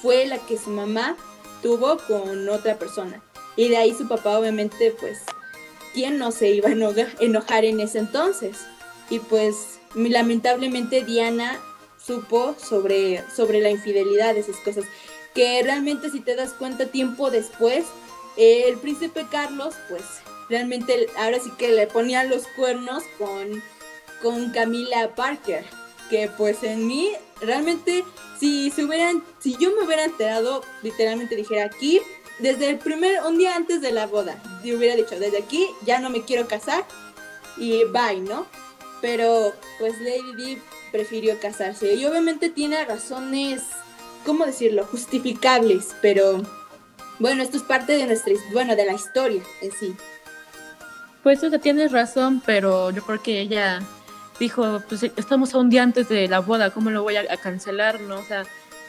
fue 0.00 0.26
la 0.26 0.38
que 0.38 0.56
su 0.56 0.70
mamá 0.70 1.16
tuvo 1.62 1.98
con 2.06 2.48
otra 2.48 2.78
persona. 2.78 3.20
Y 3.56 3.68
de 3.68 3.76
ahí 3.76 3.94
su 3.94 4.06
papá 4.06 4.38
obviamente, 4.38 4.94
pues, 5.00 5.18
¿quién 5.92 6.18
no 6.18 6.30
se 6.30 6.50
iba 6.50 6.68
a 6.68 6.72
enojar 7.20 7.64
en 7.64 7.80
ese 7.80 7.98
entonces? 7.98 8.58
Y 9.10 9.18
pues, 9.18 9.80
lamentablemente 9.94 11.04
Diana 11.04 11.60
supo 12.04 12.54
sobre, 12.58 13.24
sobre 13.34 13.60
la 13.60 13.70
infidelidad 13.70 14.34
de 14.34 14.40
esas 14.40 14.56
cosas. 14.56 14.84
Que 15.34 15.62
realmente 15.64 16.10
si 16.10 16.20
te 16.20 16.36
das 16.36 16.52
cuenta 16.52 16.86
tiempo 16.86 17.30
después, 17.30 17.84
el 18.36 18.76
príncipe 18.76 19.26
Carlos, 19.30 19.74
pues 19.88 20.02
realmente 20.48 21.08
ahora 21.16 21.38
sí 21.38 21.50
que 21.58 21.68
le 21.68 21.86
ponía 21.86 22.24
los 22.24 22.46
cuernos 22.56 23.04
con, 23.18 23.62
con 24.22 24.50
Camila 24.50 25.14
Parker. 25.14 25.64
Que 26.10 26.28
pues 26.36 26.62
en 26.62 26.86
mí, 26.86 27.12
realmente, 27.40 28.04
si 28.38 28.70
se 28.70 28.84
hubieran, 28.84 29.22
si 29.38 29.56
yo 29.56 29.74
me 29.74 29.84
hubiera 29.84 30.04
enterado, 30.04 30.62
literalmente 30.82 31.34
dijera 31.34 31.64
aquí, 31.64 32.00
desde 32.38 32.68
el 32.68 32.78
primer, 32.78 33.22
un 33.22 33.38
día 33.38 33.54
antes 33.56 33.80
de 33.80 33.92
la 33.92 34.06
boda, 34.06 34.42
yo 34.64 34.76
hubiera 34.76 34.96
dicho, 34.96 35.18
desde 35.18 35.38
aquí 35.38 35.68
ya 35.84 36.00
no 36.00 36.10
me 36.10 36.24
quiero 36.24 36.48
casar 36.48 36.84
y 37.56 37.84
bye, 37.84 38.20
¿no? 38.20 38.46
Pero 39.00 39.52
pues 39.78 40.00
Lady 40.00 40.34
Di 40.36 40.58
prefirió 40.90 41.38
casarse. 41.40 41.94
Y 41.94 42.04
obviamente 42.06 42.48
tiene 42.48 42.84
razones, 42.84 43.62
¿cómo 44.24 44.46
decirlo? 44.46 44.84
Justificables, 44.84 45.94
pero 46.02 46.42
bueno, 47.18 47.42
esto 47.42 47.56
es 47.56 47.62
parte 47.62 47.96
de 47.96 48.06
nuestra, 48.06 48.34
bueno, 48.52 48.74
de 48.76 48.84
la 48.84 48.94
historia 48.94 49.42
en 49.60 49.72
sí. 49.72 49.94
Pues 51.24 51.42
o 51.42 51.48
sea, 51.48 51.58
tienes 51.58 51.90
razón, 51.90 52.42
pero 52.44 52.90
yo 52.90 53.02
creo 53.02 53.22
que 53.22 53.40
ella 53.40 53.80
dijo, 54.38 54.82
pues 54.88 55.02
estamos 55.02 55.54
a 55.54 55.58
un 55.58 55.70
día 55.70 55.82
antes 55.82 56.10
de 56.10 56.28
la 56.28 56.40
boda, 56.40 56.68
¿cómo 56.68 56.90
lo 56.90 57.02
voy 57.02 57.16
a, 57.16 57.36
cancelar? 57.38 57.98
¿no? 58.02 58.18
O 58.18 58.24
sea, 58.24 58.44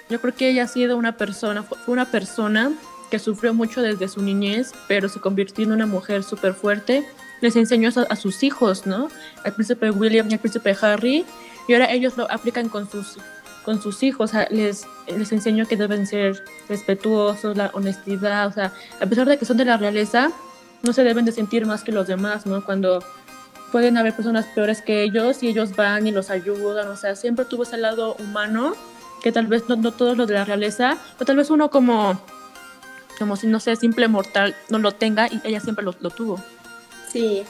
yo 0.09 0.19
creo 0.19 0.35
que 0.35 0.49
ella 0.49 0.63
ha 0.63 0.67
sido 0.67 0.97
una 0.97 1.15
persona, 1.15 1.63
fue 1.63 1.93
una 1.93 2.11
persona 2.11 2.73
que 3.09 3.19
sufrió 3.19 3.53
mucho 3.53 3.81
desde 3.81 4.09
su 4.09 4.21
niñez, 4.21 4.73
pero 4.89 5.07
se 5.07 5.21
convirtió 5.21 5.63
en 5.63 5.71
una 5.71 5.85
mujer 5.85 6.23
súper 6.23 6.53
fuerte. 6.53 7.07
Les 7.39 7.55
enseñó 7.55 7.89
a, 7.95 8.01
a, 8.01 8.15
sus 8.17 8.43
hijos, 8.43 8.85
¿no? 8.85 9.07
Al 9.45 9.53
príncipe 9.53 9.89
William 9.91 10.29
y 10.29 10.33
al 10.33 10.39
príncipe 10.39 10.75
Harry, 10.81 11.25
y 11.69 11.73
ahora 11.73 11.89
ellos 11.93 12.17
lo 12.17 12.29
aplican 12.29 12.67
con 12.67 12.91
sus, 12.91 13.17
con 13.63 13.81
sus 13.81 14.03
hijos, 14.03 14.31
o 14.31 14.33
sea, 14.33 14.47
les, 14.51 14.85
les 15.07 15.31
enseño 15.31 15.67
que 15.67 15.77
deben 15.77 16.05
ser 16.05 16.43
respetuosos, 16.67 17.55
la 17.55 17.71
honestidad, 17.73 18.47
o 18.47 18.51
sea, 18.51 18.73
a 18.99 19.05
pesar 19.05 19.25
de 19.25 19.37
que 19.37 19.45
son 19.45 19.55
de 19.55 19.65
la 19.65 19.77
realeza, 19.77 20.31
no 20.85 20.93
se 20.93 21.03
deben 21.03 21.25
de 21.25 21.31
sentir 21.31 21.65
más 21.65 21.83
que 21.83 21.91
los 21.91 22.07
demás, 22.07 22.45
¿no? 22.45 22.63
Cuando 22.63 23.03
pueden 23.71 23.97
haber 23.97 24.15
personas 24.15 24.45
peores 24.45 24.81
que 24.81 25.03
ellos 25.03 25.43
y 25.43 25.49
ellos 25.49 25.75
van 25.75 26.07
y 26.07 26.11
los 26.11 26.29
ayudan, 26.29 26.87
o 26.87 26.95
sea, 26.95 27.15
siempre 27.15 27.45
tuvo 27.45 27.63
ese 27.63 27.77
lado 27.77 28.15
humano 28.19 28.75
que 29.21 29.31
tal 29.31 29.47
vez 29.47 29.67
no, 29.67 29.75
no 29.75 29.91
todos 29.91 30.15
los 30.15 30.27
de 30.27 30.35
la 30.35 30.45
realeza, 30.45 30.97
pero 31.17 31.25
tal 31.25 31.37
vez 31.37 31.49
uno 31.49 31.69
como, 31.69 32.21
como 33.17 33.35
si, 33.35 33.47
no 33.47 33.59
sé, 33.59 33.75
simple 33.75 34.07
mortal 34.07 34.55
no 34.69 34.77
lo 34.77 34.91
tenga 34.91 35.27
y 35.27 35.41
ella 35.43 35.59
siempre 35.59 35.83
lo, 35.83 35.95
lo 35.99 36.09
tuvo. 36.09 36.39
Sí, 37.11 37.43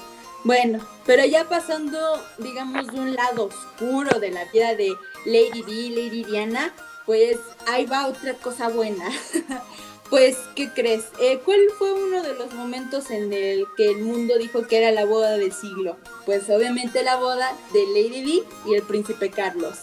bueno, 0.45 0.79
pero 1.05 1.25
ya 1.25 1.49
pasando, 1.49 2.23
digamos, 2.37 2.87
de 2.87 2.99
un 2.99 3.15
lado 3.15 3.45
oscuro 3.45 4.19
de 4.19 4.31
la 4.31 4.45
vida 4.45 4.75
de 4.75 4.93
Lady 5.25 5.63
Di, 5.63 5.89
Lady 5.89 6.23
Diana, 6.23 6.71
pues 7.05 7.37
ahí 7.67 7.85
va 7.85 8.07
otra 8.07 8.33
cosa 8.35 8.69
buena. 8.69 9.05
pues, 10.15 10.37
¿qué 10.55 10.69
crees? 10.69 11.03
Eh, 11.19 11.41
¿Cuál 11.43 11.59
fue 11.77 11.91
uno 11.91 12.23
de 12.23 12.35
los 12.35 12.53
momentos 12.53 13.11
en 13.11 13.33
el 13.33 13.65
que 13.75 13.91
el 13.91 13.97
mundo 13.97 14.37
dijo 14.37 14.65
que 14.65 14.77
era 14.77 14.93
la 14.93 15.03
boda 15.03 15.37
del 15.37 15.51
siglo? 15.51 15.97
Pues 16.25 16.49
obviamente 16.49 17.03
la 17.03 17.17
boda 17.17 17.51
de 17.73 17.85
Lady 17.87 18.23
Di 18.23 18.43
y 18.65 18.75
el 18.75 18.83
príncipe 18.83 19.29
Carlos. 19.29 19.79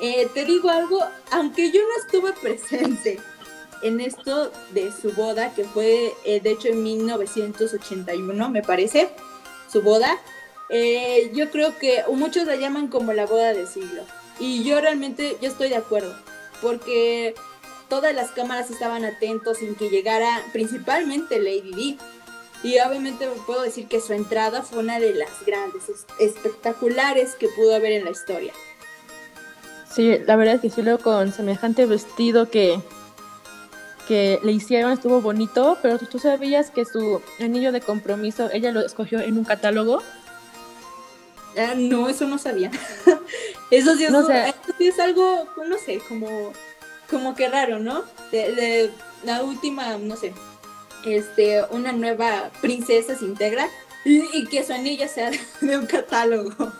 Eh, 0.00 0.28
te 0.34 0.44
digo 0.44 0.68
algo, 0.68 1.00
aunque 1.30 1.70
yo 1.70 1.80
no 1.80 2.04
estuve 2.04 2.34
presente 2.42 3.18
en 3.80 4.02
esto 4.02 4.52
de 4.74 4.92
su 4.92 5.12
boda, 5.12 5.54
que 5.54 5.64
fue 5.64 6.12
eh, 6.26 6.40
de 6.40 6.50
hecho 6.50 6.68
en 6.68 6.82
1981, 6.82 8.50
me 8.50 8.60
parece 8.60 9.08
su 9.72 9.80
boda, 9.80 10.20
eh, 10.68 11.30
yo 11.32 11.50
creo 11.50 11.78
que 11.78 12.04
muchos 12.12 12.46
la 12.46 12.56
llaman 12.56 12.88
como 12.88 13.14
la 13.14 13.24
boda 13.24 13.54
del 13.54 13.66
siglo. 13.66 14.02
Y 14.38 14.62
yo 14.62 14.78
realmente, 14.82 15.38
yo 15.40 15.48
estoy 15.48 15.70
de 15.70 15.76
acuerdo, 15.76 16.14
porque 16.60 17.34
todas 17.88 18.14
las 18.14 18.30
cámaras 18.30 18.70
estaban 18.70 19.04
atentos 19.04 19.62
en 19.62 19.74
que 19.74 19.90
llegara 19.90 20.42
principalmente 20.52 21.38
Lady 21.38 21.72
Di. 21.74 21.98
Y 22.62 22.78
obviamente 22.80 23.28
puedo 23.46 23.62
decir 23.62 23.86
que 23.88 24.00
su 24.00 24.14
entrada 24.14 24.62
fue 24.62 24.78
una 24.78 24.98
de 24.98 25.12
las 25.12 25.44
grandes, 25.44 25.84
espectaculares 26.18 27.34
que 27.34 27.48
pudo 27.48 27.74
haber 27.74 27.92
en 27.92 28.04
la 28.04 28.10
historia. 28.10 28.54
Sí, 29.94 30.18
la 30.26 30.36
verdad 30.36 30.56
es 30.56 30.60
que 30.62 30.70
sí, 30.70 30.82
luego 30.82 30.98
con 30.98 31.32
semejante 31.32 31.84
vestido 31.84 32.50
que, 32.50 32.80
que 34.08 34.40
le 34.42 34.52
hicieron 34.52 34.92
estuvo 34.92 35.20
bonito, 35.20 35.78
pero 35.82 35.98
tú 35.98 36.18
sabías 36.18 36.70
que 36.70 36.84
su 36.84 37.20
anillo 37.38 37.70
de 37.70 37.80
compromiso 37.80 38.48
ella 38.52 38.72
lo 38.72 38.80
escogió 38.80 39.20
en 39.20 39.36
un 39.36 39.44
catálogo. 39.44 40.02
Ah, 41.56 41.74
no, 41.76 42.08
eso 42.08 42.26
no 42.26 42.38
sabía. 42.38 42.70
eso, 43.70 43.94
sí 43.94 44.04
es, 44.04 44.10
no 44.10 44.26
sé. 44.26 44.54
es 44.80 44.98
algo, 44.98 45.46
no 45.68 45.78
sé, 45.78 46.00
como, 46.08 46.52
como 47.14 47.34
que 47.34 47.48
raro, 47.48 47.78
¿no? 47.78 48.02
De, 48.30 48.90
la 49.22 49.42
última, 49.42 49.96
no 49.96 50.16
sé, 50.16 50.34
este, 51.06 51.62
una 51.70 51.92
nueva 51.92 52.50
princesa 52.60 53.16
se 53.16 53.24
integra 53.24 53.68
y, 54.04 54.44
que 54.48 54.62
su 54.64 54.74
anillo 54.74 55.08
sea 55.08 55.30
de 55.60 55.78
un 55.78 55.86
catálogo. 55.86 56.72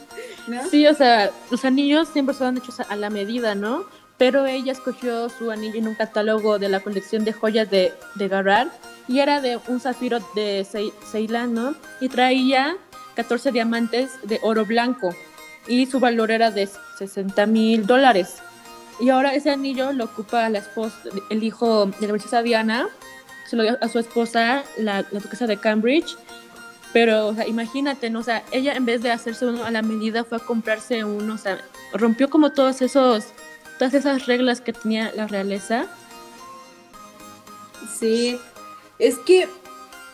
¿no? 0.47 0.69
Sí, 0.69 0.87
o 0.87 0.95
sea, 0.95 1.31
los 1.51 1.65
anillos 1.65 2.09
siempre 2.09 2.35
son 2.35 2.59
hechos 2.59 2.81
a 2.81 2.97
la 2.97 3.09
medida, 3.09 3.55
¿no? 3.55 3.87
pero 4.19 4.47
ella 4.47 4.73
escogió 4.73 5.29
su 5.29 5.51
anillo 5.51 5.79
en 5.79 5.89
un 5.89 5.95
catálogo 5.95 6.59
de 6.59 6.69
la 6.69 6.81
colección 6.81 7.25
de 7.25 7.33
joyas 7.33 7.71
de, 7.71 7.93
de 8.15 8.29
Garrard 8.29 8.69
y 9.09 9.19
era 9.19 9.41
de 9.41 9.59
un 9.69 9.81
zafiro 9.81 10.21
de 10.35 10.67
Ceilán, 11.11 11.55
¿no? 11.55 11.75
Y 12.01 12.09
traía 12.09 12.77
14 13.17 13.53
diamantes 13.53 14.13
de 14.23 14.39
oro 14.43 14.65
blanco 14.65 15.15
y 15.67 15.87
su 15.87 15.99
valor 16.01 16.31
era 16.31 16.51
de 16.51 16.69
60 16.99 17.47
mil 17.47 17.87
dólares. 17.87 18.37
Y 19.01 19.11
ahora 19.11 19.35
ese 19.35 19.51
anillo 19.51 19.93
lo 19.93 20.05
ocupa 20.05 20.49
la 20.49 20.59
esposa, 20.59 20.97
el 21.31 21.43
hijo 21.43 21.87
de 21.87 22.07
la 22.07 22.13
princesa 22.13 22.43
Diana, 22.43 22.89
se 23.49 23.57
lo 23.57 23.63
dio 23.63 23.77
a 23.81 23.89
su 23.89 23.99
esposa, 23.99 24.65
la, 24.79 25.05
la 25.11 25.21
duquesa 25.21 25.47
de 25.47 25.57
Cambridge. 25.57 26.17
Pero, 26.93 27.29
o 27.29 27.35
sea, 27.35 27.47
imagínate, 27.49 28.09
¿no? 28.09 28.21
O 28.21 28.23
sea, 28.23 28.45
ella 28.53 28.75
en 28.75 28.87
vez 28.87 29.03
de 29.03 29.11
hacerse 29.11 29.47
uno 29.47 29.65
a 29.65 29.71
la 29.73 29.83
medida 29.83 30.23
fue 30.23 30.39
a 30.39 30.41
comprarse 30.41 31.05
uno, 31.05 31.35
o 31.35 31.39
sea, 31.39 31.59
rompió 31.93 32.31
como 32.31 32.53
todos 32.53 32.83
esos 32.83 33.25
todas 33.79 33.95
esas 33.95 34.27
reglas 34.27 34.61
que 34.61 34.73
tenía 34.73 35.13
la 35.15 35.27
realeza. 35.27 35.87
Sí, 37.99 38.39
es 38.99 39.19
que, 39.19 39.49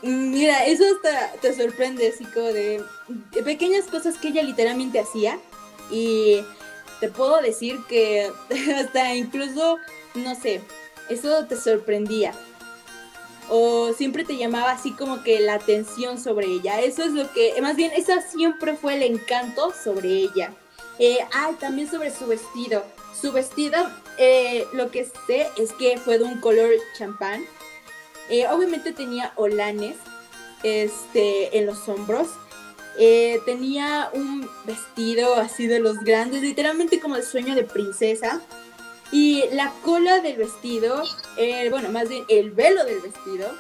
mira, 0.03 0.65
eso 0.67 0.85
hasta 0.97 1.33
te 1.41 1.55
sorprende, 1.55 2.09
así 2.09 2.25
como 2.25 2.47
de, 2.47 2.83
pequeñas 3.45 3.87
cosas 3.87 4.17
que 4.17 4.29
ella 4.29 4.43
literalmente 4.43 5.01
hacía 5.01 5.39
y 5.91 6.43
te 7.01 7.09
puedo 7.09 7.41
decir 7.41 7.81
que 7.89 8.31
hasta 8.77 9.15
incluso, 9.15 9.79
no 10.15 10.35
sé, 10.35 10.61
eso 11.09 11.47
te 11.47 11.57
sorprendía. 11.57 12.33
O 13.49 13.93
siempre 13.95 14.25
te 14.25 14.37
llamaba 14.37 14.71
así 14.71 14.93
como 14.93 15.25
que 15.25 15.41
la 15.41 15.55
atención 15.55 16.21
sobre 16.21 16.47
ella. 16.47 16.81
Eso 16.81 17.03
es 17.03 17.13
lo 17.13 17.33
que, 17.33 17.61
más 17.61 17.75
bien, 17.75 17.91
eso 17.97 18.13
siempre 18.31 18.77
fue 18.77 18.95
el 18.95 19.03
encanto 19.03 19.73
sobre 19.73 20.09
ella. 20.09 20.53
Eh, 21.01 21.19
ah, 21.33 21.51
también 21.59 21.91
sobre 21.91 22.15
su 22.15 22.27
vestido. 22.27 22.85
Su 23.21 23.33
vestido, 23.33 23.77
eh, 24.19 24.67
lo 24.73 24.93
que 24.93 25.05
sé 25.27 25.49
es 25.59 25.73
que 25.73 25.99
fue 25.99 26.19
de 26.19 26.25
un 26.25 26.41
color 26.41 26.71
champán. 26.97 27.45
Eh, 28.29 28.47
obviamente 28.47 28.93
tenía 28.93 29.33
olanes 29.35 29.97
este, 30.63 31.59
en 31.59 31.67
los 31.67 31.89
hombros. 31.89 32.29
Eh, 32.99 33.41
tenía 33.47 34.11
un 34.13 34.49
vestido 34.65 35.37
así 35.37 35.67
de 35.67 35.81
los 35.81 36.01
grandes, 36.01 36.43
literalmente 36.43 37.01
como 37.01 37.17
el 37.17 37.23
sueño 37.23 37.55
de 37.55 37.65
princesa. 37.65 38.41
Y 39.13 39.45
la 39.53 39.73
cola 39.83 40.21
del 40.21 40.37
vestido, 40.37 41.03
bueno, 41.71 41.91
más 41.91 42.09
bien 42.09 42.25
el 42.29 42.53
velo 42.53 42.85
del 42.85 43.01
vestido, 43.01 43.53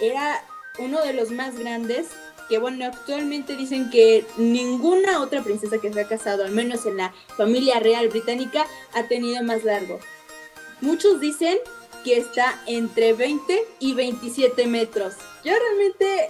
era 0.00 0.42
uno 0.78 1.00
de 1.02 1.12
los 1.12 1.30
más 1.30 1.56
grandes 1.56 2.08
que 2.48 2.58
bueno, 2.58 2.84
actualmente 2.84 3.56
dicen 3.56 3.90
que 3.90 4.24
ninguna 4.36 5.20
otra 5.20 5.42
princesa 5.42 5.78
que 5.78 5.92
se 5.92 6.00
ha 6.00 6.08
casado, 6.08 6.44
al 6.44 6.52
menos 6.52 6.86
en 6.86 6.96
la 6.96 7.12
familia 7.36 7.80
real 7.80 8.08
británica, 8.08 8.66
ha 8.94 9.08
tenido 9.08 9.42
más 9.42 9.64
largo. 9.64 9.98
Muchos 10.80 11.20
dicen 11.20 11.58
que 12.04 12.18
está 12.18 12.60
entre 12.66 13.14
20 13.14 13.64
y 13.80 13.94
27 13.94 14.66
metros. 14.66 15.14
Yo 15.44 15.52
realmente, 15.58 16.28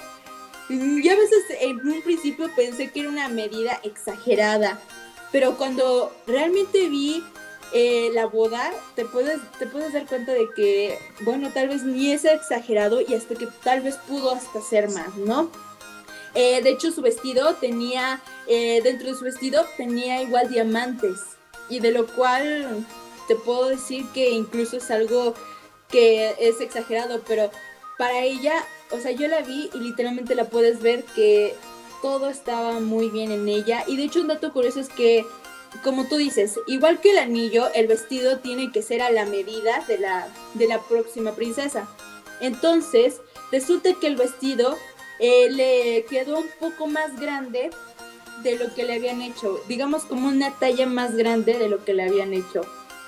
ya 0.68 1.12
a 1.12 1.16
veces 1.16 1.44
en 1.60 1.86
un 1.86 2.02
principio 2.02 2.50
pensé 2.54 2.90
que 2.90 3.00
era 3.00 3.08
una 3.08 3.28
medida 3.28 3.80
exagerada, 3.82 4.80
pero 5.32 5.56
cuando 5.56 6.12
realmente 6.26 6.88
vi 6.88 7.22
eh, 7.72 8.10
la 8.14 8.26
boda, 8.26 8.72
te 8.94 9.04
puedes, 9.04 9.40
te 9.58 9.66
puedes 9.66 9.92
dar 9.92 10.06
cuenta 10.06 10.32
de 10.32 10.48
que, 10.54 10.98
bueno, 11.22 11.50
tal 11.52 11.68
vez 11.68 11.82
ni 11.82 12.12
es 12.12 12.24
exagerado 12.24 13.00
y 13.00 13.14
hasta 13.14 13.34
que 13.34 13.48
tal 13.62 13.82
vez 13.82 13.96
pudo 14.08 14.32
hasta 14.32 14.60
ser 14.60 14.88
más, 14.90 15.14
¿no? 15.16 15.50
Eh, 16.34 16.62
de 16.62 16.70
hecho, 16.70 16.92
su 16.92 17.02
vestido 17.02 17.54
tenía, 17.54 18.20
eh, 18.46 18.80
dentro 18.82 19.08
de 19.08 19.14
su 19.14 19.24
vestido 19.24 19.66
tenía 19.76 20.22
igual 20.22 20.48
diamantes 20.48 21.18
y 21.68 21.80
de 21.80 21.90
lo 21.92 22.06
cual 22.06 22.86
te 23.26 23.34
puedo 23.34 23.68
decir 23.68 24.06
que 24.12 24.30
incluso 24.30 24.76
es 24.76 24.90
algo 24.90 25.34
que 25.90 26.34
es 26.38 26.60
exagerado, 26.60 27.22
pero 27.26 27.50
para 27.98 28.20
ella, 28.20 28.64
o 28.90 28.98
sea, 28.98 29.12
yo 29.12 29.28
la 29.28 29.40
vi 29.40 29.70
y 29.74 29.78
literalmente 29.78 30.34
la 30.34 30.44
puedes 30.44 30.80
ver 30.80 31.04
que 31.14 31.54
todo 32.02 32.28
estaba 32.28 32.80
muy 32.80 33.08
bien 33.08 33.30
en 33.32 33.48
ella. 33.48 33.84
Y 33.86 33.96
de 33.96 34.04
hecho 34.04 34.20
un 34.20 34.28
dato 34.28 34.52
curioso 34.52 34.80
es 34.80 34.88
que, 34.88 35.24
como 35.82 36.06
tú 36.06 36.16
dices, 36.16 36.58
igual 36.66 37.00
que 37.00 37.10
el 37.10 37.18
anillo, 37.18 37.68
el 37.74 37.86
vestido 37.86 38.38
tiene 38.38 38.70
que 38.70 38.82
ser 38.82 39.02
a 39.02 39.10
la 39.10 39.24
medida 39.24 39.84
de 39.88 39.98
la, 39.98 40.28
de 40.54 40.68
la 40.68 40.80
próxima 40.80 41.32
princesa. 41.32 41.88
Entonces, 42.40 43.20
resulta 43.50 43.90
que 44.00 44.06
el 44.06 44.16
vestido 44.16 44.76
eh, 45.18 45.48
le 45.50 46.04
quedó 46.08 46.38
un 46.38 46.48
poco 46.60 46.86
más 46.86 47.18
grande 47.18 47.70
de 48.42 48.56
lo 48.56 48.72
que 48.74 48.84
le 48.84 48.94
habían 48.94 49.22
hecho, 49.22 49.60
digamos 49.66 50.04
como 50.04 50.28
una 50.28 50.52
talla 50.58 50.86
más 50.86 51.14
grande 51.16 51.54
de 51.54 51.68
lo 51.68 51.84
que 51.84 51.94
le 51.94 52.02
habían 52.02 52.34
hecho. 52.34 52.60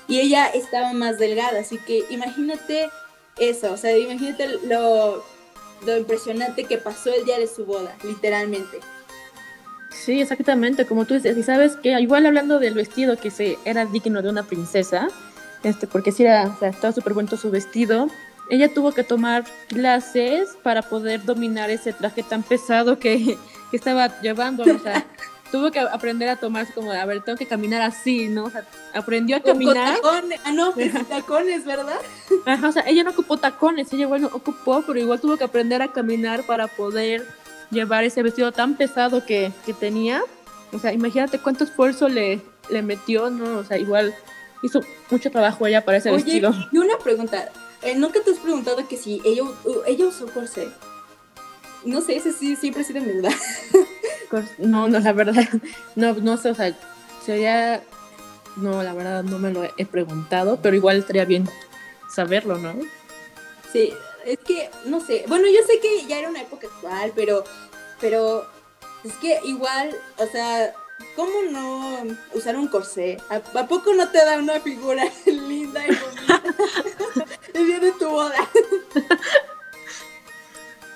Y 0.08 0.20
ella 0.20 0.46
estaba 0.46 0.94
más 0.94 1.18
delgada, 1.18 1.60
así 1.60 1.78
que 1.78 2.04
imagínate 2.08 2.88
eso, 3.40 3.72
o 3.72 3.76
sea, 3.76 3.96
imagínate 3.96 4.58
lo, 4.66 5.24
lo 5.86 5.96
impresionante 5.96 6.64
que 6.64 6.78
pasó 6.78 7.12
el 7.12 7.24
día 7.24 7.38
de 7.38 7.46
su 7.46 7.64
boda, 7.64 7.96
literalmente. 8.04 8.80
Sí, 9.90 10.20
exactamente, 10.20 10.86
como 10.86 11.04
tú 11.04 11.14
dices, 11.14 11.36
y 11.36 11.42
sabes 11.42 11.76
que 11.76 11.98
igual 12.00 12.26
hablando 12.26 12.58
del 12.58 12.74
vestido 12.74 13.16
que 13.16 13.30
se 13.30 13.58
era 13.64 13.84
digno 13.84 14.22
de 14.22 14.28
una 14.28 14.42
princesa, 14.42 15.08
este, 15.62 15.86
porque 15.86 16.12
sí 16.12 16.22
era, 16.22 16.46
o 16.46 16.58
sea, 16.58 16.68
estaba 16.68 16.92
súper 16.92 17.14
bonito 17.14 17.36
su 17.36 17.50
vestido, 17.50 18.08
ella 18.50 18.72
tuvo 18.72 18.92
que 18.92 19.04
tomar 19.04 19.44
clases 19.68 20.56
para 20.62 20.82
poder 20.82 21.24
dominar 21.24 21.70
ese 21.70 21.92
traje 21.92 22.22
tan 22.22 22.42
pesado 22.42 22.98
que, 22.98 23.36
que 23.70 23.76
estaba 23.76 24.20
llevando, 24.20 24.62
o 24.62 24.78
sea, 24.78 25.06
tuvo 25.50 25.70
que 25.70 25.80
aprender 25.80 26.28
a 26.28 26.36
tomarse 26.36 26.72
como, 26.72 26.92
a 26.92 27.04
ver, 27.04 27.22
tengo 27.22 27.38
que 27.38 27.46
caminar 27.46 27.82
así, 27.82 28.28
¿no? 28.28 28.44
O 28.44 28.50
sea, 28.50 28.64
aprendió 28.94 29.36
a 29.36 29.40
caminar. 29.40 30.00
Con 30.00 30.12
tacones, 30.12 30.40
ah, 30.44 30.52
no, 30.52 30.74
tacones, 31.08 31.64
¿verdad? 31.64 31.98
Ajá, 32.46 32.68
o 32.68 32.72
sea, 32.72 32.84
ella 32.86 33.04
no 33.04 33.10
ocupó 33.10 33.36
tacones, 33.36 33.92
ella 33.92 34.02
igual 34.02 34.22
no 34.22 34.28
ocupó, 34.28 34.82
pero 34.86 34.98
igual 34.98 35.20
tuvo 35.20 35.36
que 35.36 35.44
aprender 35.44 35.82
a 35.82 35.88
caminar 35.88 36.44
para 36.44 36.66
poder 36.66 37.26
llevar 37.70 38.04
ese 38.04 38.22
vestido 38.22 38.52
tan 38.52 38.76
pesado 38.76 39.24
que, 39.24 39.52
que 39.64 39.72
tenía. 39.72 40.22
O 40.72 40.78
sea, 40.78 40.92
imagínate 40.92 41.38
cuánto 41.38 41.64
esfuerzo 41.64 42.08
le, 42.08 42.40
le 42.68 42.82
metió, 42.82 43.30
¿no? 43.30 43.58
O 43.58 43.64
sea, 43.64 43.78
igual 43.78 44.14
hizo 44.62 44.80
mucho 45.10 45.30
trabajo 45.30 45.66
ella 45.66 45.84
para 45.84 45.98
ese 45.98 46.10
Oye, 46.10 46.24
vestido. 46.24 46.52
Y 46.72 46.78
una 46.78 46.98
pregunta, 46.98 47.50
eh, 47.82 47.94
¿nunca 47.94 48.20
te 48.22 48.30
has 48.30 48.38
preguntado 48.38 48.86
que 48.88 48.96
si 48.96 49.22
ella, 49.24 49.42
ella 49.86 50.06
usó 50.06 50.26
corsé? 50.26 50.68
No 51.84 52.00
sé, 52.00 52.16
ese 52.16 52.32
sí 52.32 52.56
siempre 52.56 52.82
ha 52.82 52.84
sido 52.84 53.00
mi 53.00 53.12
duda. 53.12 53.30
No, 54.58 54.88
no, 54.88 54.98
la 55.00 55.12
verdad, 55.12 55.44
no, 55.96 56.14
no 56.14 56.36
sé, 56.36 56.50
o 56.50 56.54
sea, 56.54 56.76
sería, 57.24 57.82
no, 58.56 58.82
la 58.82 58.92
verdad 58.92 59.22
no 59.24 59.38
me 59.38 59.50
lo 59.52 59.64
he 59.76 59.86
preguntado, 59.86 60.58
pero 60.62 60.76
igual 60.76 60.98
estaría 60.98 61.24
bien 61.24 61.48
saberlo, 62.14 62.58
¿no? 62.58 62.74
Sí, 63.72 63.92
es 64.24 64.38
que, 64.38 64.70
no 64.86 65.00
sé, 65.00 65.24
bueno, 65.28 65.46
yo 65.46 65.60
sé 65.66 65.78
que 65.80 66.06
ya 66.06 66.18
era 66.18 66.28
una 66.28 66.42
época 66.42 66.66
actual, 66.66 67.12
pero, 67.14 67.44
pero 68.00 68.46
es 69.04 69.12
que 69.14 69.38
igual, 69.44 69.94
o 70.16 70.26
sea, 70.26 70.72
¿cómo 71.16 71.32
no 71.50 71.98
usar 72.34 72.56
un 72.56 72.68
corsé? 72.68 73.18
¿A, 73.30 73.36
a 73.58 73.66
poco 73.68 73.92
no 73.94 74.08
te 74.10 74.18
da 74.24 74.38
una 74.38 74.60
figura 74.60 75.04
linda 75.26 75.82
y 75.86 75.90
bonita 75.94 76.42
el 77.54 77.66
día 77.66 77.80
de 77.80 77.92
tu 77.92 78.08
boda? 78.08 78.34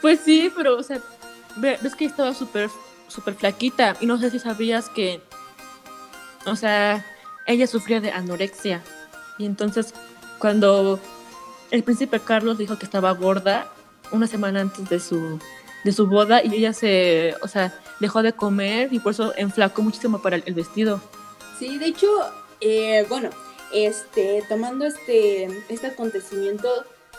Pues 0.01 0.21
sí, 0.25 0.53
pero, 0.57 0.77
o 0.79 0.83
sea, 0.83 1.01
ve- 1.57 1.79
ves 1.81 1.95
que 1.95 2.05
estaba 2.07 2.35
súper, 2.35 2.71
súper 3.13 3.35
flaquita 3.35 3.97
y 4.01 4.07
no 4.07 4.19
sé 4.19 4.31
si 4.31 4.39
sabías 4.39 4.89
que, 4.89 5.21
o 6.47 6.57
sea, 6.57 7.05
ella 7.47 7.67
sufría 7.67 8.01
de 8.01 8.11
anorexia 8.11 8.83
y 9.39 9.47
entonces 9.47 9.95
cuando 10.39 10.99
el 11.71 11.83
príncipe 11.83 12.21
Carlos 12.21 12.59
dijo 12.59 12.79
que 12.79 12.85
estaba 12.85 13.13
gorda 13.13 13.69
una 14.11 14.27
semana 14.27 14.61
antes 14.61 14.89
de 14.89 15.01
su, 15.01 15.39
de 15.85 15.93
su 15.93 16.07
boda 16.07 16.43
y 16.45 16.55
ella 16.55 16.73
se, 16.73 17.35
o 17.43 17.49
sea, 17.49 17.73
dejó 18.01 18.23
de 18.23 18.33
comer 18.33 18.93
y 18.93 18.99
por 18.99 19.13
eso 19.13 19.33
enflacó 19.37 19.83
muchísimo 19.83 20.21
para 20.21 20.37
el, 20.37 20.55
vestido. 20.55 21.01
Sí, 21.59 21.79
de 21.79 21.87
hecho, 21.87 22.09
eh, 22.61 23.07
bueno, 23.09 23.31
este, 23.73 24.45
tomando 24.49 24.85
este, 24.85 25.45
este 25.69 25.87
acontecimiento, 25.89 26.69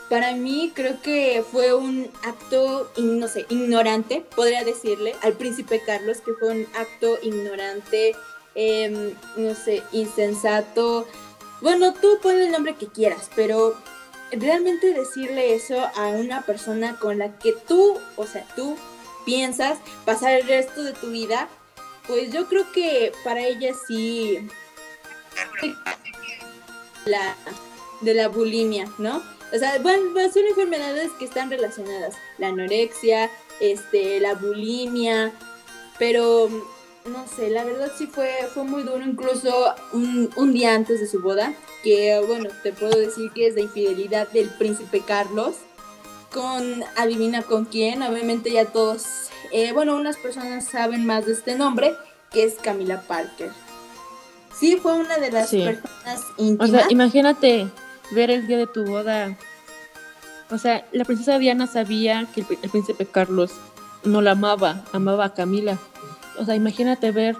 para 0.08 0.32
mí 0.32 0.72
creo 0.74 1.00
que 1.00 1.44
fue 1.50 1.74
un 1.74 2.10
acto, 2.22 2.90
no 2.96 3.28
sé, 3.28 3.46
ignorante, 3.48 4.24
podría 4.34 4.64
decirle, 4.64 5.14
al 5.22 5.34
príncipe 5.34 5.82
Carlos, 5.84 6.18
que 6.20 6.34
fue 6.34 6.50
un 6.50 6.66
acto 6.76 7.18
ignorante, 7.22 8.14
em, 8.54 9.14
no 9.36 9.54
sé, 9.54 9.82
insensato. 9.92 11.06
Bueno, 11.60 11.94
tú 11.94 12.18
pon 12.22 12.36
el 12.36 12.50
nombre 12.50 12.74
que 12.74 12.88
quieras, 12.88 13.30
pero 13.34 13.74
realmente 14.30 14.92
decirle 14.92 15.54
eso 15.54 15.78
a 15.96 16.08
una 16.08 16.42
persona 16.42 16.98
con 16.98 17.18
la 17.18 17.38
que 17.38 17.52
tú, 17.52 17.98
o 18.16 18.26
sea, 18.26 18.46
tú 18.54 18.76
piensas 19.24 19.78
pasar 20.04 20.32
el 20.32 20.46
resto 20.46 20.82
de 20.82 20.92
tu 20.92 21.10
vida, 21.10 21.48
pues 22.06 22.30
yo 22.30 22.46
creo 22.46 22.70
que 22.72 23.12
para 23.24 23.40
ella 23.40 23.72
sí 23.86 24.38
la 27.06 27.36
de 28.00 28.14
la 28.14 28.28
bulimia, 28.28 28.86
¿no? 28.98 29.22
O 29.54 29.58
sea, 29.58 29.78
bueno, 29.78 30.02
son 30.32 30.44
enfermedades 30.46 31.12
que 31.18 31.26
están 31.26 31.48
relacionadas, 31.48 32.14
la 32.38 32.48
anorexia, 32.48 33.30
este, 33.60 34.18
la 34.18 34.34
bulimia, 34.34 35.32
pero 35.98 36.48
no 37.04 37.26
sé, 37.28 37.50
la 37.50 37.62
verdad 37.64 37.92
sí 37.96 38.06
fue, 38.08 38.30
fue 38.52 38.64
muy 38.64 38.82
duro, 38.82 39.04
incluso 39.04 39.74
un, 39.92 40.28
un 40.36 40.52
día 40.52 40.74
antes 40.74 40.98
de 41.00 41.06
su 41.06 41.20
boda, 41.22 41.54
que 41.84 42.20
bueno, 42.26 42.48
te 42.62 42.72
puedo 42.72 42.98
decir 42.98 43.30
que 43.32 43.46
es 43.46 43.54
de 43.54 43.62
infidelidad 43.62 44.28
del 44.28 44.48
príncipe 44.48 45.02
Carlos, 45.06 45.56
con, 46.32 46.82
adivina 46.96 47.42
con 47.42 47.64
quién, 47.64 48.02
obviamente 48.02 48.50
ya 48.50 48.64
todos, 48.64 49.04
eh, 49.52 49.70
bueno, 49.72 49.94
unas 49.94 50.16
personas 50.16 50.66
saben 50.66 51.06
más 51.06 51.26
de 51.26 51.32
este 51.32 51.54
nombre, 51.54 51.94
que 52.32 52.42
es 52.42 52.54
Camila 52.54 53.02
Parker. 53.02 53.52
Sí, 54.58 54.76
fue 54.76 54.94
una 54.94 55.18
de 55.18 55.30
las 55.30 55.48
Sí. 55.48 55.62
personas 55.62 56.22
O 56.58 56.66
sea, 56.66 56.86
imagínate 56.88 57.68
ver 58.12 58.30
el 58.30 58.46
día 58.46 58.58
de 58.58 58.66
tu 58.66 58.84
boda. 58.84 59.36
O 60.50 60.58
sea, 60.58 60.86
la 60.92 61.04
princesa 61.04 61.38
Diana 61.38 61.66
sabía 61.66 62.26
que 62.34 62.42
el, 62.42 62.46
pr- 62.46 62.58
el 62.62 62.70
príncipe 62.70 63.06
Carlos 63.06 63.52
no 64.04 64.20
la 64.20 64.32
amaba, 64.32 64.84
amaba 64.92 65.26
a 65.26 65.34
Camila. 65.34 65.78
O 66.38 66.44
sea, 66.44 66.54
imagínate 66.54 67.10
ver 67.10 67.36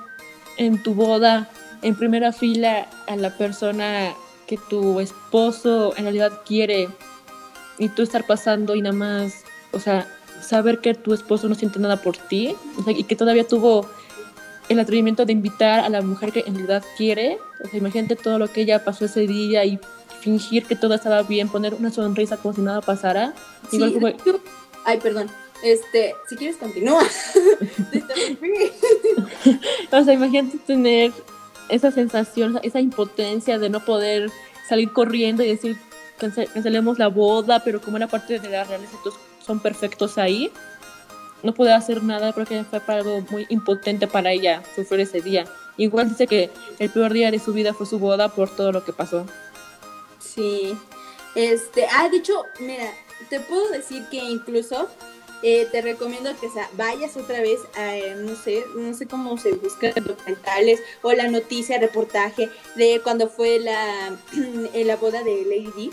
en 0.56 0.82
tu 0.82 0.94
boda, 0.94 1.50
en 1.82 1.94
primera 1.96 2.32
fila, 2.32 2.88
a 3.06 3.16
la 3.16 3.36
persona 3.36 4.14
que 4.46 4.56
tu 4.56 5.00
esposo 5.00 5.94
en 5.96 6.04
realidad 6.04 6.40
quiere 6.46 6.88
y 7.78 7.88
tú 7.88 8.02
estar 8.02 8.26
pasando 8.26 8.74
y 8.74 8.82
nada 8.82 8.94
más, 8.94 9.44
o 9.72 9.80
sea, 9.80 10.06
saber 10.40 10.80
que 10.80 10.94
tu 10.94 11.12
esposo 11.12 11.48
no 11.48 11.54
siente 11.54 11.78
nada 11.78 11.96
por 11.96 12.16
ti 12.16 12.54
y 12.86 13.04
que 13.04 13.16
todavía 13.16 13.46
tuvo 13.46 13.88
el 14.68 14.78
atrevimiento 14.80 15.24
de 15.24 15.32
invitar 15.32 15.80
a 15.80 15.88
la 15.88 16.00
mujer 16.02 16.32
que 16.32 16.44
en 16.46 16.54
realidad 16.54 16.84
quiere. 16.96 17.38
O 17.64 17.68
sea, 17.68 17.78
imagínate 17.78 18.16
todo 18.16 18.38
lo 18.38 18.48
que 18.48 18.62
ella 18.62 18.84
pasó 18.84 19.04
ese 19.04 19.26
día 19.26 19.64
y 19.64 19.78
fingir 20.24 20.64
que 20.64 20.74
todo 20.74 20.94
estaba 20.94 21.22
bien, 21.22 21.48
poner 21.48 21.74
una 21.74 21.90
sonrisa 21.90 22.38
como 22.38 22.54
si 22.54 22.62
nada 22.62 22.80
pasara. 22.80 23.34
Sí, 23.70 23.76
Igual 23.76 24.00
fue- 24.00 24.16
yo- 24.24 24.40
Ay, 24.86 24.98
perdón. 24.98 25.30
Este, 25.62 26.14
si 26.28 26.36
quieres 26.36 26.56
continúa. 26.56 27.02
O 29.92 30.04
sea, 30.04 30.14
imagínate 30.14 30.58
tener 30.66 31.12
esa 31.68 31.90
sensación, 31.90 32.58
esa 32.62 32.80
impotencia 32.80 33.58
de 33.58 33.70
no 33.70 33.84
poder 33.84 34.30
salir 34.68 34.92
corriendo 34.92 35.42
y 35.42 35.48
decir, 35.48 35.76
"Cance- 36.20 36.48
cancelemos 36.52 36.98
la 36.98 37.08
boda, 37.08 37.60
pero 37.64 37.80
como 37.80 37.96
era 37.96 38.08
parte 38.08 38.38
de 38.38 38.48
la 38.48 38.64
realeza, 38.64 38.96
todos 39.02 39.16
son 39.46 39.60
perfectos 39.60 40.18
ahí. 40.18 40.50
No 41.42 41.52
puede 41.54 41.72
hacer 41.72 42.02
nada, 42.02 42.32
creo 42.32 42.46
que 42.46 42.64
fue 42.64 42.80
algo 42.94 43.20
muy 43.30 43.46
impotente 43.50 44.06
para 44.06 44.32
ella 44.32 44.62
sufrir 44.74 45.00
ese 45.00 45.20
día. 45.20 45.44
Igual 45.76 46.08
dice 46.08 46.26
que 46.26 46.50
el 46.78 46.88
peor 46.90 47.12
día 47.12 47.30
de 47.30 47.38
su 47.38 47.52
vida 47.52 47.74
fue 47.74 47.86
su 47.86 47.98
boda 47.98 48.28
por 48.28 48.48
todo 48.48 48.72
lo 48.72 48.84
que 48.84 48.92
pasó. 48.92 49.26
Sí. 50.34 50.76
Este, 51.34 51.86
ah, 51.86 52.08
de 52.08 52.18
hecho, 52.18 52.44
mira, 52.60 52.92
te 53.28 53.40
puedo 53.40 53.68
decir 53.70 54.06
que 54.10 54.18
incluso 54.18 54.88
eh, 55.42 55.66
te 55.70 55.82
recomiendo 55.82 56.30
que 56.40 56.48
vayas 56.74 57.16
otra 57.16 57.40
vez 57.40 57.60
a, 57.76 57.96
eh, 57.96 58.14
no 58.16 58.34
sé, 58.36 58.64
no 58.76 58.94
sé 58.94 59.06
cómo 59.06 59.36
se 59.36 59.52
buscan 59.52 59.92
documentales 60.04 60.80
o 61.02 61.12
la 61.12 61.28
noticia, 61.28 61.78
reportaje 61.78 62.48
de 62.76 63.00
cuando 63.02 63.28
fue 63.28 63.58
la, 63.58 64.16
la 64.74 64.96
boda 64.96 65.22
de 65.22 65.44
Lady. 65.44 65.90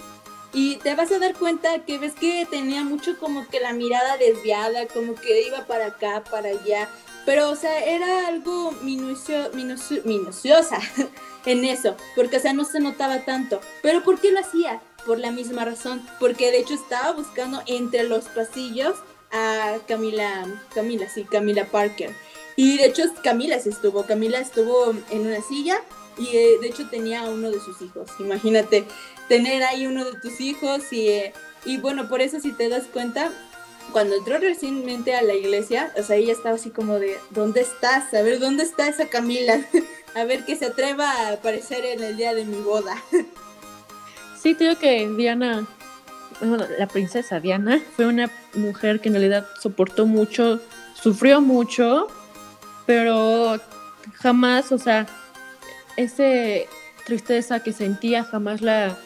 Y 0.53 0.75
te 0.77 0.95
vas 0.95 1.11
a 1.11 1.19
dar 1.19 1.33
cuenta 1.33 1.79
que 1.85 1.97
ves 1.97 2.13
que 2.13 2.45
tenía 2.49 2.83
mucho 2.83 3.17
como 3.17 3.47
que 3.47 3.61
la 3.61 3.71
mirada 3.73 4.17
desviada, 4.17 4.85
como 4.87 5.15
que 5.15 5.47
iba 5.47 5.65
para 5.65 5.87
acá, 5.87 6.23
para 6.29 6.49
allá. 6.49 6.89
Pero, 7.25 7.49
o 7.51 7.55
sea, 7.55 7.85
era 7.85 8.27
algo 8.27 8.71
minucio, 8.81 9.49
minucio- 9.53 10.01
minuciosa. 10.03 10.79
en 11.45 11.65
eso, 11.65 11.95
porque 12.15 12.38
o 12.38 12.39
sea, 12.39 12.54
no 12.54 12.65
se 12.65 12.80
notaba 12.80 13.25
tanto. 13.25 13.62
Pero 13.82 14.04
¿por 14.04 14.19
qué 14.19 14.32
lo 14.32 14.39
hacía? 14.39 14.82
Por 15.06 15.19
la 15.19 15.32
misma 15.32 15.65
razón, 15.65 16.08
porque 16.19 16.51
de 16.51 16.60
hecho 16.60 16.73
estaba 16.73 17.12
buscando 17.12 17.62
entre 17.65 18.04
los 18.04 18.25
pasillos 18.25 18.95
a 19.32 19.77
Camila, 19.88 20.45
Camila, 20.73 21.10
sí, 21.10 21.23
Camila 21.23 21.65
Parker. 21.65 22.13
Y 22.56 22.77
de 22.77 22.86
hecho 22.86 23.04
Camila 23.23 23.60
se 23.60 23.69
estuvo, 23.69 24.06
Camila 24.06 24.39
estuvo 24.39 24.93
en 25.10 25.21
una 25.21 25.41
silla 25.41 25.82
y 26.17 26.27
eh, 26.36 26.58
de 26.62 26.67
hecho 26.67 26.88
tenía 26.89 27.23
uno 27.23 27.49
de 27.49 27.60
sus 27.60 27.82
hijos. 27.82 28.12
Imagínate 28.19 28.86
tener 29.27 29.63
ahí 29.63 29.88
uno 29.88 30.06
de 30.06 30.19
tus 30.19 30.41
hijos 30.41 30.91
y, 30.91 31.08
eh, 31.08 31.34
y 31.65 31.77
bueno, 31.77 32.10
por 32.10 32.21
eso 32.21 32.39
si 32.39 32.51
te 32.51 32.69
das 32.69 32.84
cuenta, 32.91 33.32
cuando 33.91 34.15
entró 34.15 34.38
recientemente 34.38 35.15
a 35.15 35.21
la 35.21 35.34
iglesia, 35.34 35.91
o 35.97 36.04
sea, 36.04 36.15
ella 36.15 36.34
estaba 36.34 36.56
así 36.56 36.69
como 36.69 36.99
de, 36.99 37.17
¿dónde 37.30 37.62
estás? 37.62 38.13
A 38.13 38.21
ver, 38.21 38.39
¿dónde 38.39 38.63
está 38.63 38.88
esa 38.88 39.08
Camila? 39.08 39.62
a 40.15 40.24
ver 40.24 40.45
que 40.45 40.56
se 40.56 40.65
atreva 40.65 41.10
a 41.10 41.34
aparecer 41.34 41.86
en 41.86 42.04
el 42.04 42.17
día 42.17 42.34
de 42.34 42.45
mi 42.45 42.58
boda. 42.62 42.95
sí, 44.41 44.56
creo 44.56 44.78
que 44.78 45.10
Diana, 45.10 45.65
bueno, 46.39 46.65
la 46.78 46.88
princesa 46.88 47.39
Diana 47.39 47.82
fue 47.95 48.08
una 48.08 48.30
mujer 48.54 49.00
que 49.00 49.10
en 49.10 49.15
realidad 49.15 49.47
soportó 49.60 50.06
mucho, 50.06 50.60
sufrió 50.93 51.41
mucho, 51.41 52.08
pero 52.86 53.60
jamás, 54.15 54.71
o 54.71 54.78
sea, 54.78 55.08
ese 55.97 56.67
tristeza 57.06 57.62
que 57.62 57.74
sentía 57.74 58.24
jamás 58.24 58.62
la 58.62 58.97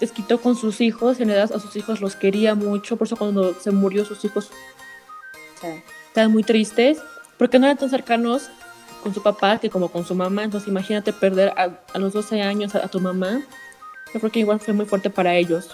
desquitó 0.00 0.40
con 0.40 0.56
sus 0.56 0.80
hijos, 0.80 1.20
en 1.20 1.30
edad 1.30 1.50
a 1.52 1.60
sus 1.60 1.74
hijos 1.76 2.00
los 2.00 2.16
quería 2.16 2.54
mucho, 2.54 2.96
por 2.96 3.06
eso 3.06 3.16
cuando 3.16 3.58
se 3.60 3.70
murió 3.70 4.04
sus 4.04 4.24
hijos 4.24 4.50
o 5.56 5.60
sea, 5.60 5.82
estaban 6.06 6.30
muy 6.30 6.44
tristes, 6.44 6.98
porque 7.36 7.58
no 7.58 7.66
eran 7.66 7.78
tan 7.78 7.90
cercanos 7.90 8.50
con 9.02 9.14
su 9.14 9.22
papá 9.22 9.58
que 9.58 9.70
como 9.70 9.88
con 9.88 10.04
su 10.04 10.14
mamá, 10.14 10.44
entonces 10.44 10.68
imagínate 10.68 11.12
perder 11.12 11.52
a, 11.56 11.98
los 11.98 12.12
12 12.12 12.42
años 12.42 12.74
a, 12.74 12.88
tu 12.88 13.00
mamá, 13.00 13.42
yo 14.12 14.20
creo 14.20 14.32
que 14.32 14.40
igual 14.40 14.60
fue 14.60 14.74
muy 14.74 14.86
fuerte 14.86 15.10
para 15.10 15.34
ellos. 15.34 15.68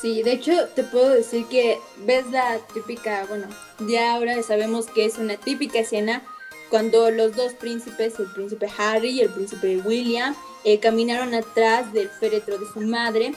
Sí, 0.00 0.22
de 0.22 0.32
hecho 0.32 0.52
te 0.74 0.84
puedo 0.84 1.10
decir 1.10 1.46
que 1.46 1.78
ves 2.06 2.30
la 2.30 2.58
típica, 2.72 3.26
bueno, 3.28 3.46
ya 3.88 4.14
ahora 4.14 4.42
sabemos 4.42 4.86
que 4.86 5.04
es 5.04 5.18
una 5.18 5.36
típica 5.36 5.80
escena 5.80 6.22
cuando 6.70 7.10
los 7.10 7.34
dos 7.34 7.52
príncipes, 7.54 8.18
el 8.20 8.32
príncipe 8.32 8.68
Harry 8.78 9.10
y 9.10 9.20
el 9.20 9.30
príncipe 9.30 9.78
William, 9.78 10.36
eh, 10.64 10.78
caminaron 10.78 11.34
atrás 11.34 11.92
del 11.92 12.08
féretro 12.08 12.58
de 12.58 12.66
su 12.72 12.80
madre, 12.80 13.34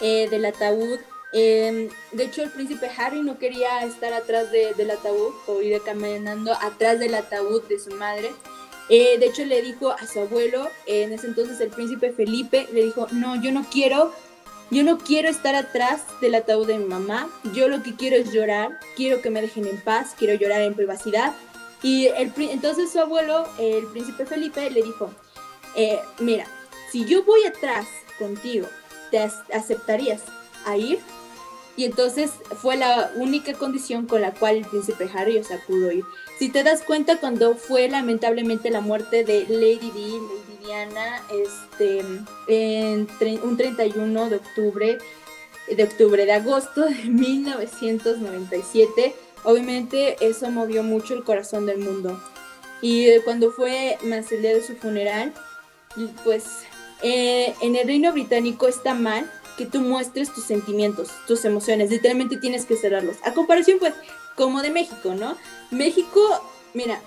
eh, 0.00 0.28
del 0.28 0.44
ataúd. 0.44 0.98
Em, 1.32 1.88
de 2.10 2.24
hecho, 2.24 2.42
el 2.42 2.50
príncipe 2.50 2.90
Harry 2.98 3.22
no 3.22 3.38
quería 3.38 3.84
estar 3.84 4.12
atrás 4.12 4.50
del 4.50 4.90
ataúd 4.90 5.32
o 5.46 5.62
ir 5.62 5.80
caminando 5.82 6.52
atrás 6.52 6.98
del 6.98 7.14
ataúd 7.14 7.62
de 7.68 7.78
su 7.78 7.94
madre. 7.94 8.32
Eh, 8.88 9.18
de 9.18 9.26
hecho, 9.26 9.44
le 9.44 9.62
dijo 9.62 9.90
a 9.90 10.06
su 10.06 10.20
abuelo, 10.20 10.68
en 10.86 11.12
ese 11.12 11.26
entonces 11.26 11.60
el 11.60 11.70
príncipe 11.70 12.12
Felipe, 12.12 12.68
le 12.72 12.84
dijo, 12.84 13.06
no, 13.12 13.40
yo 13.40 13.52
no 13.52 13.64
quiero, 13.70 14.12
yo 14.70 14.82
no 14.82 14.98
quiero 14.98 15.28
estar 15.28 15.54
atrás 15.54 16.02
del 16.20 16.34
ataúd 16.34 16.66
de 16.66 16.78
mi 16.78 16.86
mamá, 16.86 17.30
yo 17.54 17.68
lo 17.68 17.82
que 17.82 17.94
quiero 17.94 18.16
es 18.16 18.32
llorar, 18.32 18.78
quiero 18.96 19.22
que 19.22 19.30
me 19.30 19.40
dejen 19.40 19.66
en 19.66 19.80
paz, 19.80 20.14
quiero 20.18 20.34
llorar 20.34 20.62
en 20.62 20.74
privacidad. 20.74 21.34
Y 21.82 22.06
entonces 22.06 22.92
su 22.92 23.00
abuelo, 23.00 23.44
el 23.58 23.86
príncipe 23.86 24.24
Felipe, 24.24 24.70
le 24.70 24.82
dijo, 24.82 25.10
eh, 25.74 26.00
mira, 26.20 26.46
si 26.90 27.04
yo 27.06 27.24
voy 27.24 27.44
atrás 27.44 27.86
contigo, 28.18 28.68
¿te 29.10 29.18
aceptarías 29.52 30.22
a 30.64 30.76
ir? 30.76 31.00
Y 31.76 31.84
entonces 31.84 32.32
fue 32.60 32.76
la 32.76 33.10
única 33.16 33.54
condición 33.54 34.06
con 34.06 34.20
la 34.20 34.32
cual 34.32 34.56
el 34.56 34.66
príncipe 34.66 35.08
Harry, 35.14 35.38
o 35.38 35.42
pudo 35.66 35.90
ir. 35.90 36.04
Si 36.42 36.48
te 36.48 36.64
das 36.64 36.82
cuenta, 36.82 37.18
cuando 37.18 37.54
fue 37.54 37.88
lamentablemente 37.88 38.70
la 38.70 38.80
muerte 38.80 39.22
de 39.22 39.46
Lady 39.48 39.92
Di, 39.92 40.10
Lady 40.10 40.58
Diana, 40.64 41.22
este, 41.30 42.04
un 43.44 43.56
31 43.56 44.28
de 44.28 44.34
octubre, 44.34 44.98
de 45.68 45.84
octubre, 45.84 46.26
de 46.26 46.32
agosto 46.32 46.80
de 46.80 46.94
1997, 47.04 49.14
Obviamente 49.44 50.16
eso 50.20 50.50
movió 50.50 50.82
mucho 50.82 51.14
el 51.14 51.22
corazón 51.22 51.64
del 51.64 51.78
mundo. 51.78 52.20
Y 52.80 53.20
cuando 53.20 53.52
fue 53.52 53.98
más 54.02 54.32
el 54.32 54.42
de 54.42 54.66
su 54.66 54.74
funeral, 54.74 55.32
pues 56.24 56.42
eh, 57.04 57.54
en 57.60 57.76
el 57.76 57.86
reino 57.86 58.12
británico 58.12 58.66
está 58.66 58.94
mal 58.94 59.30
que 59.56 59.66
tú 59.66 59.80
muestres 59.80 60.34
tus 60.34 60.42
sentimientos, 60.42 61.08
tus 61.28 61.44
emociones. 61.44 61.90
Literalmente 61.90 62.36
tienes 62.36 62.66
que 62.66 62.74
cerrarlos. 62.74 63.18
A 63.22 63.32
comparación, 63.32 63.78
pues, 63.78 63.94
como 64.36 64.62
de 64.62 64.70
México, 64.70 65.14
¿no? 65.14 65.36
México, 65.70 66.20
mira, 66.74 67.00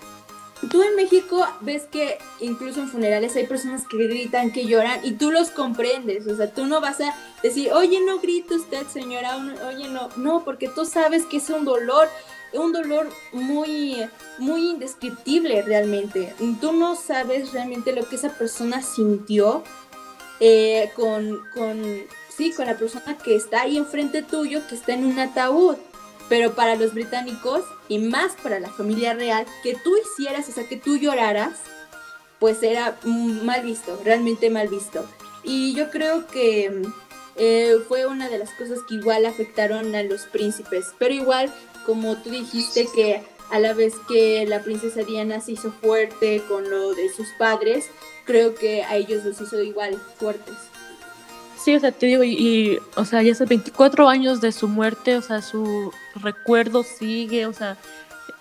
tú 0.70 0.82
en 0.82 0.96
México 0.96 1.46
ves 1.62 1.84
que 1.84 2.18
incluso 2.40 2.80
en 2.82 2.90
funerales 2.90 3.36
hay 3.36 3.46
personas 3.46 3.84
que 3.88 3.98
gritan, 3.98 4.52
que 4.52 4.66
lloran 4.66 5.00
y 5.04 5.14
tú 5.14 5.32
los 5.32 5.50
comprendes. 5.50 6.28
O 6.28 6.36
sea, 6.36 6.52
tú 6.52 6.66
no 6.66 6.82
vas 6.82 7.02
a 7.02 7.16
decir, 7.44 7.72
oye, 7.74 8.00
no 8.02 8.20
grite 8.20 8.56
usted, 8.56 8.86
señora, 8.88 9.38
oye, 9.68 9.88
no. 9.90 10.10
No, 10.16 10.44
porque 10.44 10.68
tú 10.68 10.86
sabes 10.86 11.26
que 11.26 11.38
es 11.38 11.50
un 11.50 11.66
dolor, 11.66 12.10
un 12.54 12.72
dolor 12.72 13.10
muy, 13.34 14.08
muy 14.38 14.70
indescriptible 14.70 15.62
realmente. 15.62 16.34
Tú 16.62 16.74
no 16.74 16.96
sabes 16.96 17.52
realmente 17.52 17.94
lo 17.94 18.08
que 18.08 18.16
esa 18.16 18.30
persona 18.30 18.82
sintió 18.82 19.64
eh, 20.40 20.92
con, 20.96 21.42
con, 21.54 21.82
sí, 22.36 22.52
con 22.52 22.66
la 22.66 22.78
persona 22.78 23.18
que 23.18 23.36
está 23.36 23.62
ahí 23.62 23.78
enfrente 23.78 24.22
tuyo, 24.22 24.62
que 24.68 24.76
está 24.76 24.94
en 24.94 25.06
un 25.06 25.20
ataúd. 25.20 25.76
Pero 26.30 26.56
para 26.56 26.76
los 26.76 26.94
británicos 26.94 27.64
y 27.88 28.00
más 28.00 28.34
para 28.42 28.60
la 28.60 28.70
familia 28.70 29.14
real, 29.14 29.46
que 29.64 29.76
tú 29.76 29.96
hicieras, 29.98 30.50
o 30.50 30.52
sea, 30.52 30.68
que 30.68 30.78
tú 30.78 30.98
lloraras, 30.98 31.60
pues 32.40 32.64
era 32.64 32.98
mal 33.04 33.64
visto, 33.64 34.00
realmente 34.04 34.50
mal 34.50 34.68
visto. 34.68 35.06
Y 35.44 35.74
yo 35.76 35.92
creo 35.92 36.28
que 36.28 36.82
eh, 37.38 37.78
fue 37.88 38.06
una 38.06 38.30
de 38.30 38.40
las 38.40 38.52
cosas 38.52 38.80
que 38.88 38.96
igual 38.96 39.26
afectaron 39.26 39.94
a 39.94 40.04
los 40.04 40.24
príncipes, 40.24 40.88
pero 40.98 41.14
igual, 41.14 41.54
como 41.86 42.18
tú 42.18 42.30
dijiste, 42.30 42.88
que 42.94 43.22
a 43.52 43.60
la 43.60 43.74
vez 43.74 43.94
que 44.08 44.46
la 44.48 44.62
princesa 44.62 45.04
Diana 45.04 45.40
se 45.42 45.54
hizo 45.54 45.72
fuerte 45.72 46.42
con 46.48 46.70
lo 46.70 46.94
de 46.94 47.10
sus 47.10 47.28
padres, 47.38 47.86
creo 48.26 48.56
que 48.56 48.84
a 48.84 48.96
ellos 48.96 49.24
los 49.24 49.40
hizo 49.40 49.62
igual 49.62 50.00
fuertes. 50.18 50.56
Sí, 51.58 51.76
o 51.76 51.80
sea, 51.80 51.92
te 51.92 52.06
digo, 52.06 52.24
y, 52.24 52.80
o 52.96 53.06
sea, 53.06 53.22
ya 53.22 53.32
hace 53.32 53.46
24 53.46 54.10
años 54.10 54.42
de 54.42 54.52
su 54.52 54.68
muerte, 54.68 55.18
o 55.18 55.22
sea, 55.22 55.42
su 55.42 55.92
recuerdo 56.16 56.84
sigue, 56.84 57.46
o 57.46 57.54
sea, 57.54 57.78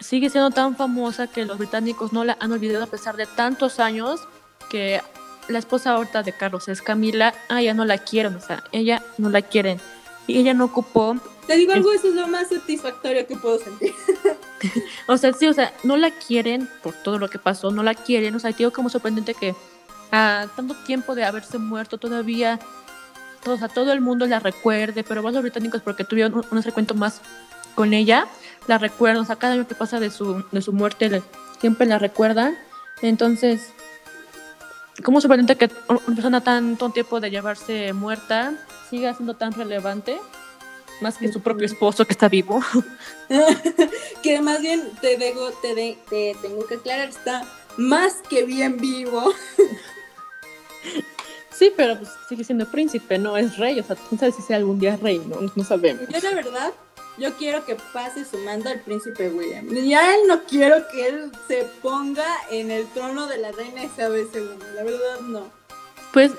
sigue 0.00 0.30
siendo 0.30 0.50
tan 0.50 0.76
famosa 0.76 1.26
que 1.26 1.44
los 1.44 1.58
británicos 1.58 2.12
no 2.12 2.24
la 2.24 2.36
han 2.40 2.52
olvidado 2.52 2.84
a 2.84 2.88
pesar 2.88 3.16
de 3.16 3.26
tantos 3.26 3.80
años 3.80 4.20
que 4.68 5.00
la 5.48 5.58
esposa 5.58 5.92
ahorita 5.92 6.22
de 6.22 6.32
Carlos 6.32 6.68
es 6.68 6.82
Camila, 6.82 7.34
ah, 7.48 7.62
ya 7.62 7.74
no 7.74 7.84
la 7.84 7.98
quieren, 7.98 8.34
o 8.34 8.40
sea, 8.40 8.64
ella 8.72 9.02
no 9.18 9.30
la 9.30 9.42
quieren. 9.42 9.80
Y 10.26 10.38
ella 10.38 10.54
no 10.54 10.64
ocupó... 10.64 11.16
Te 11.46 11.56
digo 11.56 11.74
algo, 11.74 11.92
eso 11.92 12.08
es 12.08 12.14
lo 12.14 12.26
más 12.26 12.48
satisfactorio 12.48 13.26
que 13.26 13.36
puedo 13.36 13.58
sentir. 13.58 13.92
o 15.06 15.18
sea, 15.18 15.34
sí, 15.34 15.46
o 15.46 15.52
sea, 15.52 15.74
no 15.82 15.98
la 15.98 16.10
quieren 16.10 16.68
por 16.82 16.94
todo 16.94 17.18
lo 17.18 17.28
que 17.28 17.38
pasó, 17.38 17.70
no 17.70 17.82
la 17.82 17.94
quieren, 17.94 18.34
o 18.34 18.38
sea, 18.38 18.52
te 18.52 18.58
digo 18.58 18.72
como 18.72 18.88
sorprendente 18.88 19.34
que 19.34 19.54
a 20.10 20.46
tanto 20.56 20.74
tiempo 20.86 21.14
de 21.14 21.24
haberse 21.24 21.58
muerto 21.58 21.98
todavía 21.98 22.58
o 23.52 23.58
sea, 23.58 23.68
todo 23.68 23.92
el 23.92 24.00
mundo 24.00 24.26
la 24.26 24.40
recuerde, 24.40 25.04
pero 25.04 25.22
más 25.22 25.34
los 25.34 25.42
británicos 25.42 25.82
porque 25.82 26.04
tuvieron 26.04 26.34
un, 26.34 26.44
un 26.50 26.62
recuento 26.62 26.94
más 26.94 27.20
con 27.74 27.92
ella, 27.92 28.26
la 28.66 28.78
recuerdan, 28.78 29.22
o 29.22 29.26
sea, 29.26 29.36
cada 29.36 29.54
año 29.54 29.66
que 29.66 29.74
pasa 29.74 30.00
de 30.00 30.10
su, 30.10 30.44
de 30.50 30.62
su 30.62 30.72
muerte 30.72 31.22
siempre 31.60 31.86
la 31.86 31.98
recuerdan. 31.98 32.56
Entonces, 33.02 33.72
¿cómo 35.02 35.20
sorprendente 35.20 35.56
que 35.56 35.70
una 35.88 36.14
persona 36.14 36.40
tanto 36.42 36.90
tiempo 36.90 37.20
de 37.20 37.30
llevarse 37.30 37.92
muerta 37.92 38.54
siga 38.90 39.14
siendo 39.14 39.34
tan 39.34 39.52
relevante? 39.52 40.18
Más 41.00 41.18
que 41.18 41.32
su 41.32 41.40
propio 41.40 41.66
esposo 41.66 42.04
que 42.04 42.12
está 42.12 42.28
vivo. 42.28 42.62
que 44.22 44.40
más 44.40 44.60
bien 44.60 44.92
te, 45.00 45.16
digo, 45.16 45.50
te, 45.60 45.98
te 46.08 46.36
tengo 46.40 46.66
que 46.66 46.76
aclarar, 46.76 47.08
está 47.08 47.42
más 47.76 48.22
que 48.28 48.44
bien 48.44 48.78
vivo. 48.78 49.32
Sí, 51.54 51.72
pero 51.76 51.96
pues 51.96 52.10
sigue 52.28 52.42
siendo 52.42 52.66
príncipe, 52.66 53.16
no 53.16 53.36
es 53.36 53.56
rey. 53.58 53.78
O 53.78 53.84
sea, 53.84 53.96
quién 54.08 54.18
sabe 54.18 54.32
si 54.32 54.42
sea 54.42 54.56
algún 54.56 54.80
día 54.80 54.96
rey, 54.96 55.18
no, 55.18 55.36
no 55.54 55.64
sabemos. 55.64 56.08
Yo 56.08 56.18
la 56.20 56.34
verdad, 56.34 56.72
yo 57.16 57.32
quiero 57.34 57.64
que 57.64 57.76
pase 57.92 58.24
su 58.24 58.38
mando 58.38 58.70
al 58.70 58.80
príncipe 58.80 59.28
William. 59.28 59.68
Ya 59.68 60.16
él 60.16 60.22
no 60.26 60.42
quiero 60.44 60.88
que 60.88 61.06
él 61.06 61.30
se 61.46 61.64
ponga 61.80 62.26
en 62.50 62.72
el 62.72 62.86
trono 62.88 63.28
de 63.28 63.38
la 63.38 63.52
reina 63.52 63.84
Isabel 63.84 64.26
II. 64.34 64.48
La 64.74 64.82
verdad, 64.82 65.20
no. 65.20 65.48
Pues 66.12 66.32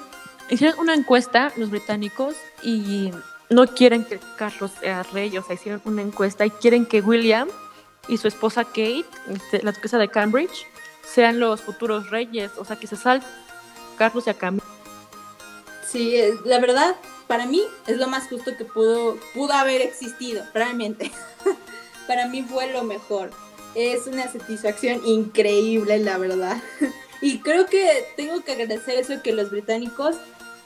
hicieron 0.50 0.80
una 0.80 0.94
encuesta 0.94 1.54
los 1.56 1.70
británicos 1.70 2.36
y 2.62 3.12
no 3.50 3.68
quieren 3.68 4.04
que 4.04 4.20
Carlos 4.38 4.72
sea 4.82 5.04
rey. 5.04 5.38
O 5.38 5.44
sea, 5.44 5.56
hicieron 5.56 5.82
una 5.86 6.02
encuesta 6.02 6.46
y 6.46 6.50
quieren 6.50 6.86
que 6.86 7.00
William 7.00 7.48
y 8.10 8.18
su 8.18 8.28
esposa 8.28 8.66
Kate, 8.66 9.06
este, 9.34 9.64
la 9.64 9.72
duquesa 9.72 9.98
de 9.98 10.10
Cambridge, 10.10 10.68
sean 11.06 11.40
los 11.40 11.62
futuros 11.62 12.10
reyes. 12.10 12.52
O 12.58 12.66
sea, 12.66 12.76
que 12.76 12.88
se 12.88 12.98
sal 12.98 13.24
Carlos 13.98 14.28
y 14.28 14.32
a 14.32 14.34
Camila 14.34 14.75
Sí, 15.96 16.14
la 16.44 16.60
verdad, 16.60 16.98
para 17.26 17.46
mí 17.46 17.64
es 17.88 17.96
lo 17.96 18.10
más 18.10 18.28
justo 18.28 18.58
que 18.58 18.66
pudo, 18.66 19.18
pudo 19.34 19.54
haber 19.54 19.82
existido, 19.82 20.44
realmente. 20.54 21.10
para 22.08 22.28
mí 22.28 22.44
fue 22.44 22.70
lo 22.74 22.84
mejor. 22.84 23.32
Es 23.76 24.06
una 24.06 24.30
satisfacción 24.30 25.08
increíble, 25.08 26.00
la 26.00 26.18
verdad. 26.18 26.62
Y 27.22 27.40
creo 27.40 27.66
que 27.66 28.06
tengo 28.18 28.44
que 28.44 28.52
agradecer 28.52 29.00
eso 29.00 29.24
que 29.24 29.32
los 29.32 29.50
británicos, 29.50 30.18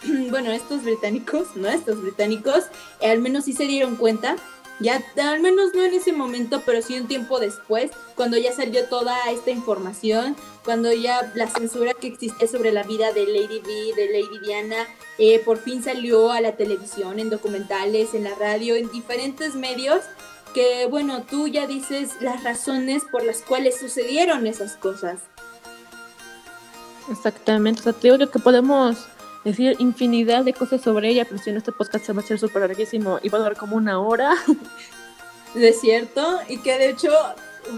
bueno, 0.31 0.51
estos 0.51 0.83
británicos, 0.83 1.55
no 1.55 1.69
estos 1.69 2.01
británicos, 2.01 2.65
eh, 2.99 3.11
al 3.11 3.19
menos 3.19 3.45
sí 3.45 3.53
se 3.53 3.65
dieron 3.65 3.97
cuenta 3.97 4.35
ya 4.79 5.03
al 5.17 5.41
menos 5.41 5.73
no 5.73 5.83
en 5.83 5.93
ese 5.93 6.13
momento, 6.13 6.63
pero 6.65 6.81
sí 6.81 6.99
un 6.99 7.07
tiempo 7.07 7.39
después, 7.39 7.91
cuando 8.15 8.37
ya 8.37 8.53
salió 8.53 8.85
toda 8.85 9.29
esta 9.29 9.51
información, 9.51 10.35
cuando 10.63 10.93
ya 10.93 11.31
la 11.35 11.47
censura 11.47 11.93
que 11.93 12.07
existe 12.07 12.47
sobre 12.47 12.71
la 12.71 12.83
vida 12.83 13.11
de 13.11 13.25
Lady 13.25 13.59
B, 13.59 13.93
de 13.95 14.07
Lady 14.07 14.39
Diana, 14.45 14.87
eh, 15.17 15.39
por 15.39 15.57
fin 15.57 15.83
salió 15.83 16.31
a 16.31 16.41
la 16.41 16.55
televisión, 16.55 17.19
en 17.19 17.29
documentales, 17.29 18.13
en 18.13 18.23
la 18.23 18.35
radio, 18.35 18.75
en 18.75 18.89
diferentes 18.91 19.55
medios, 19.55 20.01
que 20.53 20.87
bueno, 20.87 21.23
tú 21.29 21.47
ya 21.47 21.67
dices 21.67 22.11
las 22.21 22.43
razones 22.43 23.03
por 23.11 23.23
las 23.23 23.41
cuales 23.41 23.79
sucedieron 23.79 24.47
esas 24.47 24.77
cosas. 24.77 25.19
Exactamente, 27.11 27.81
o 27.81 27.83
sea, 27.83 27.93
te 27.93 28.11
digo 28.11 28.31
que 28.31 28.39
podemos 28.39 29.07
decir 29.43 29.75
infinidad 29.79 30.43
de 30.43 30.53
cosas 30.53 30.81
sobre 30.81 31.09
ella, 31.09 31.25
pero 31.25 31.41
si 31.41 31.51
no 31.51 31.57
este 31.57 31.71
podcast 31.71 32.05
se 32.05 32.13
va 32.13 32.21
a 32.21 32.23
hacer 32.23 32.39
súper 32.39 32.61
larguísimo 32.61 33.19
y 33.21 33.29
va 33.29 33.37
a 33.37 33.41
durar 33.41 33.57
como 33.57 33.75
una 33.75 33.99
hora. 33.99 34.35
De 35.55 35.73
cierto, 35.73 36.39
y 36.47 36.57
que 36.59 36.77
de 36.77 36.89
hecho 36.89 37.11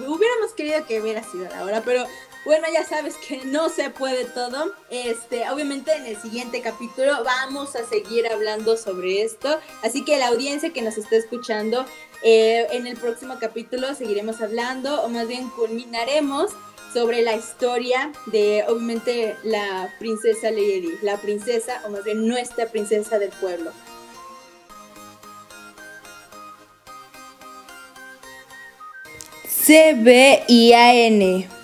hubiéramos 0.07 0.51
querido 0.57 0.85
que 0.85 1.01
hubiera 1.01 1.23
sido 1.23 1.45
la 1.45 1.63
hora, 1.63 1.81
pero 1.85 2.05
bueno, 2.43 2.65
ya 2.73 2.83
sabes 2.83 3.15
que 3.17 3.45
no 3.45 3.69
se 3.69 3.89
puede 3.91 4.25
todo. 4.25 4.73
Este, 4.89 5.49
obviamente 5.49 5.93
en 5.93 6.05
el 6.05 6.17
siguiente 6.17 6.61
capítulo 6.61 7.23
vamos 7.23 7.75
a 7.75 7.85
seguir 7.85 8.27
hablando 8.27 8.77
sobre 8.77 9.21
esto. 9.21 9.59
Así 9.83 10.03
que 10.03 10.17
la 10.17 10.27
audiencia 10.27 10.73
que 10.73 10.81
nos 10.81 10.97
está 10.97 11.15
escuchando, 11.15 11.85
eh, 12.23 12.67
en 12.71 12.87
el 12.87 12.97
próximo 12.97 13.37
capítulo 13.39 13.93
seguiremos 13.93 14.41
hablando, 14.41 15.01
o 15.03 15.09
más 15.09 15.27
bien 15.27 15.49
culminaremos 15.51 16.51
sobre 16.93 17.21
la 17.21 17.35
historia 17.35 18.11
de, 18.27 18.63
obviamente, 18.67 19.35
la 19.43 19.93
princesa 19.99 20.51
Lady, 20.51 20.97
la 21.01 21.17
princesa, 21.17 21.81
o 21.85 21.89
más 21.89 22.03
bien 22.03 22.27
nuestra 22.27 22.67
princesa 22.67 23.19
del 23.19 23.29
pueblo. 23.29 23.71
C-B-I-A-N 29.47 31.60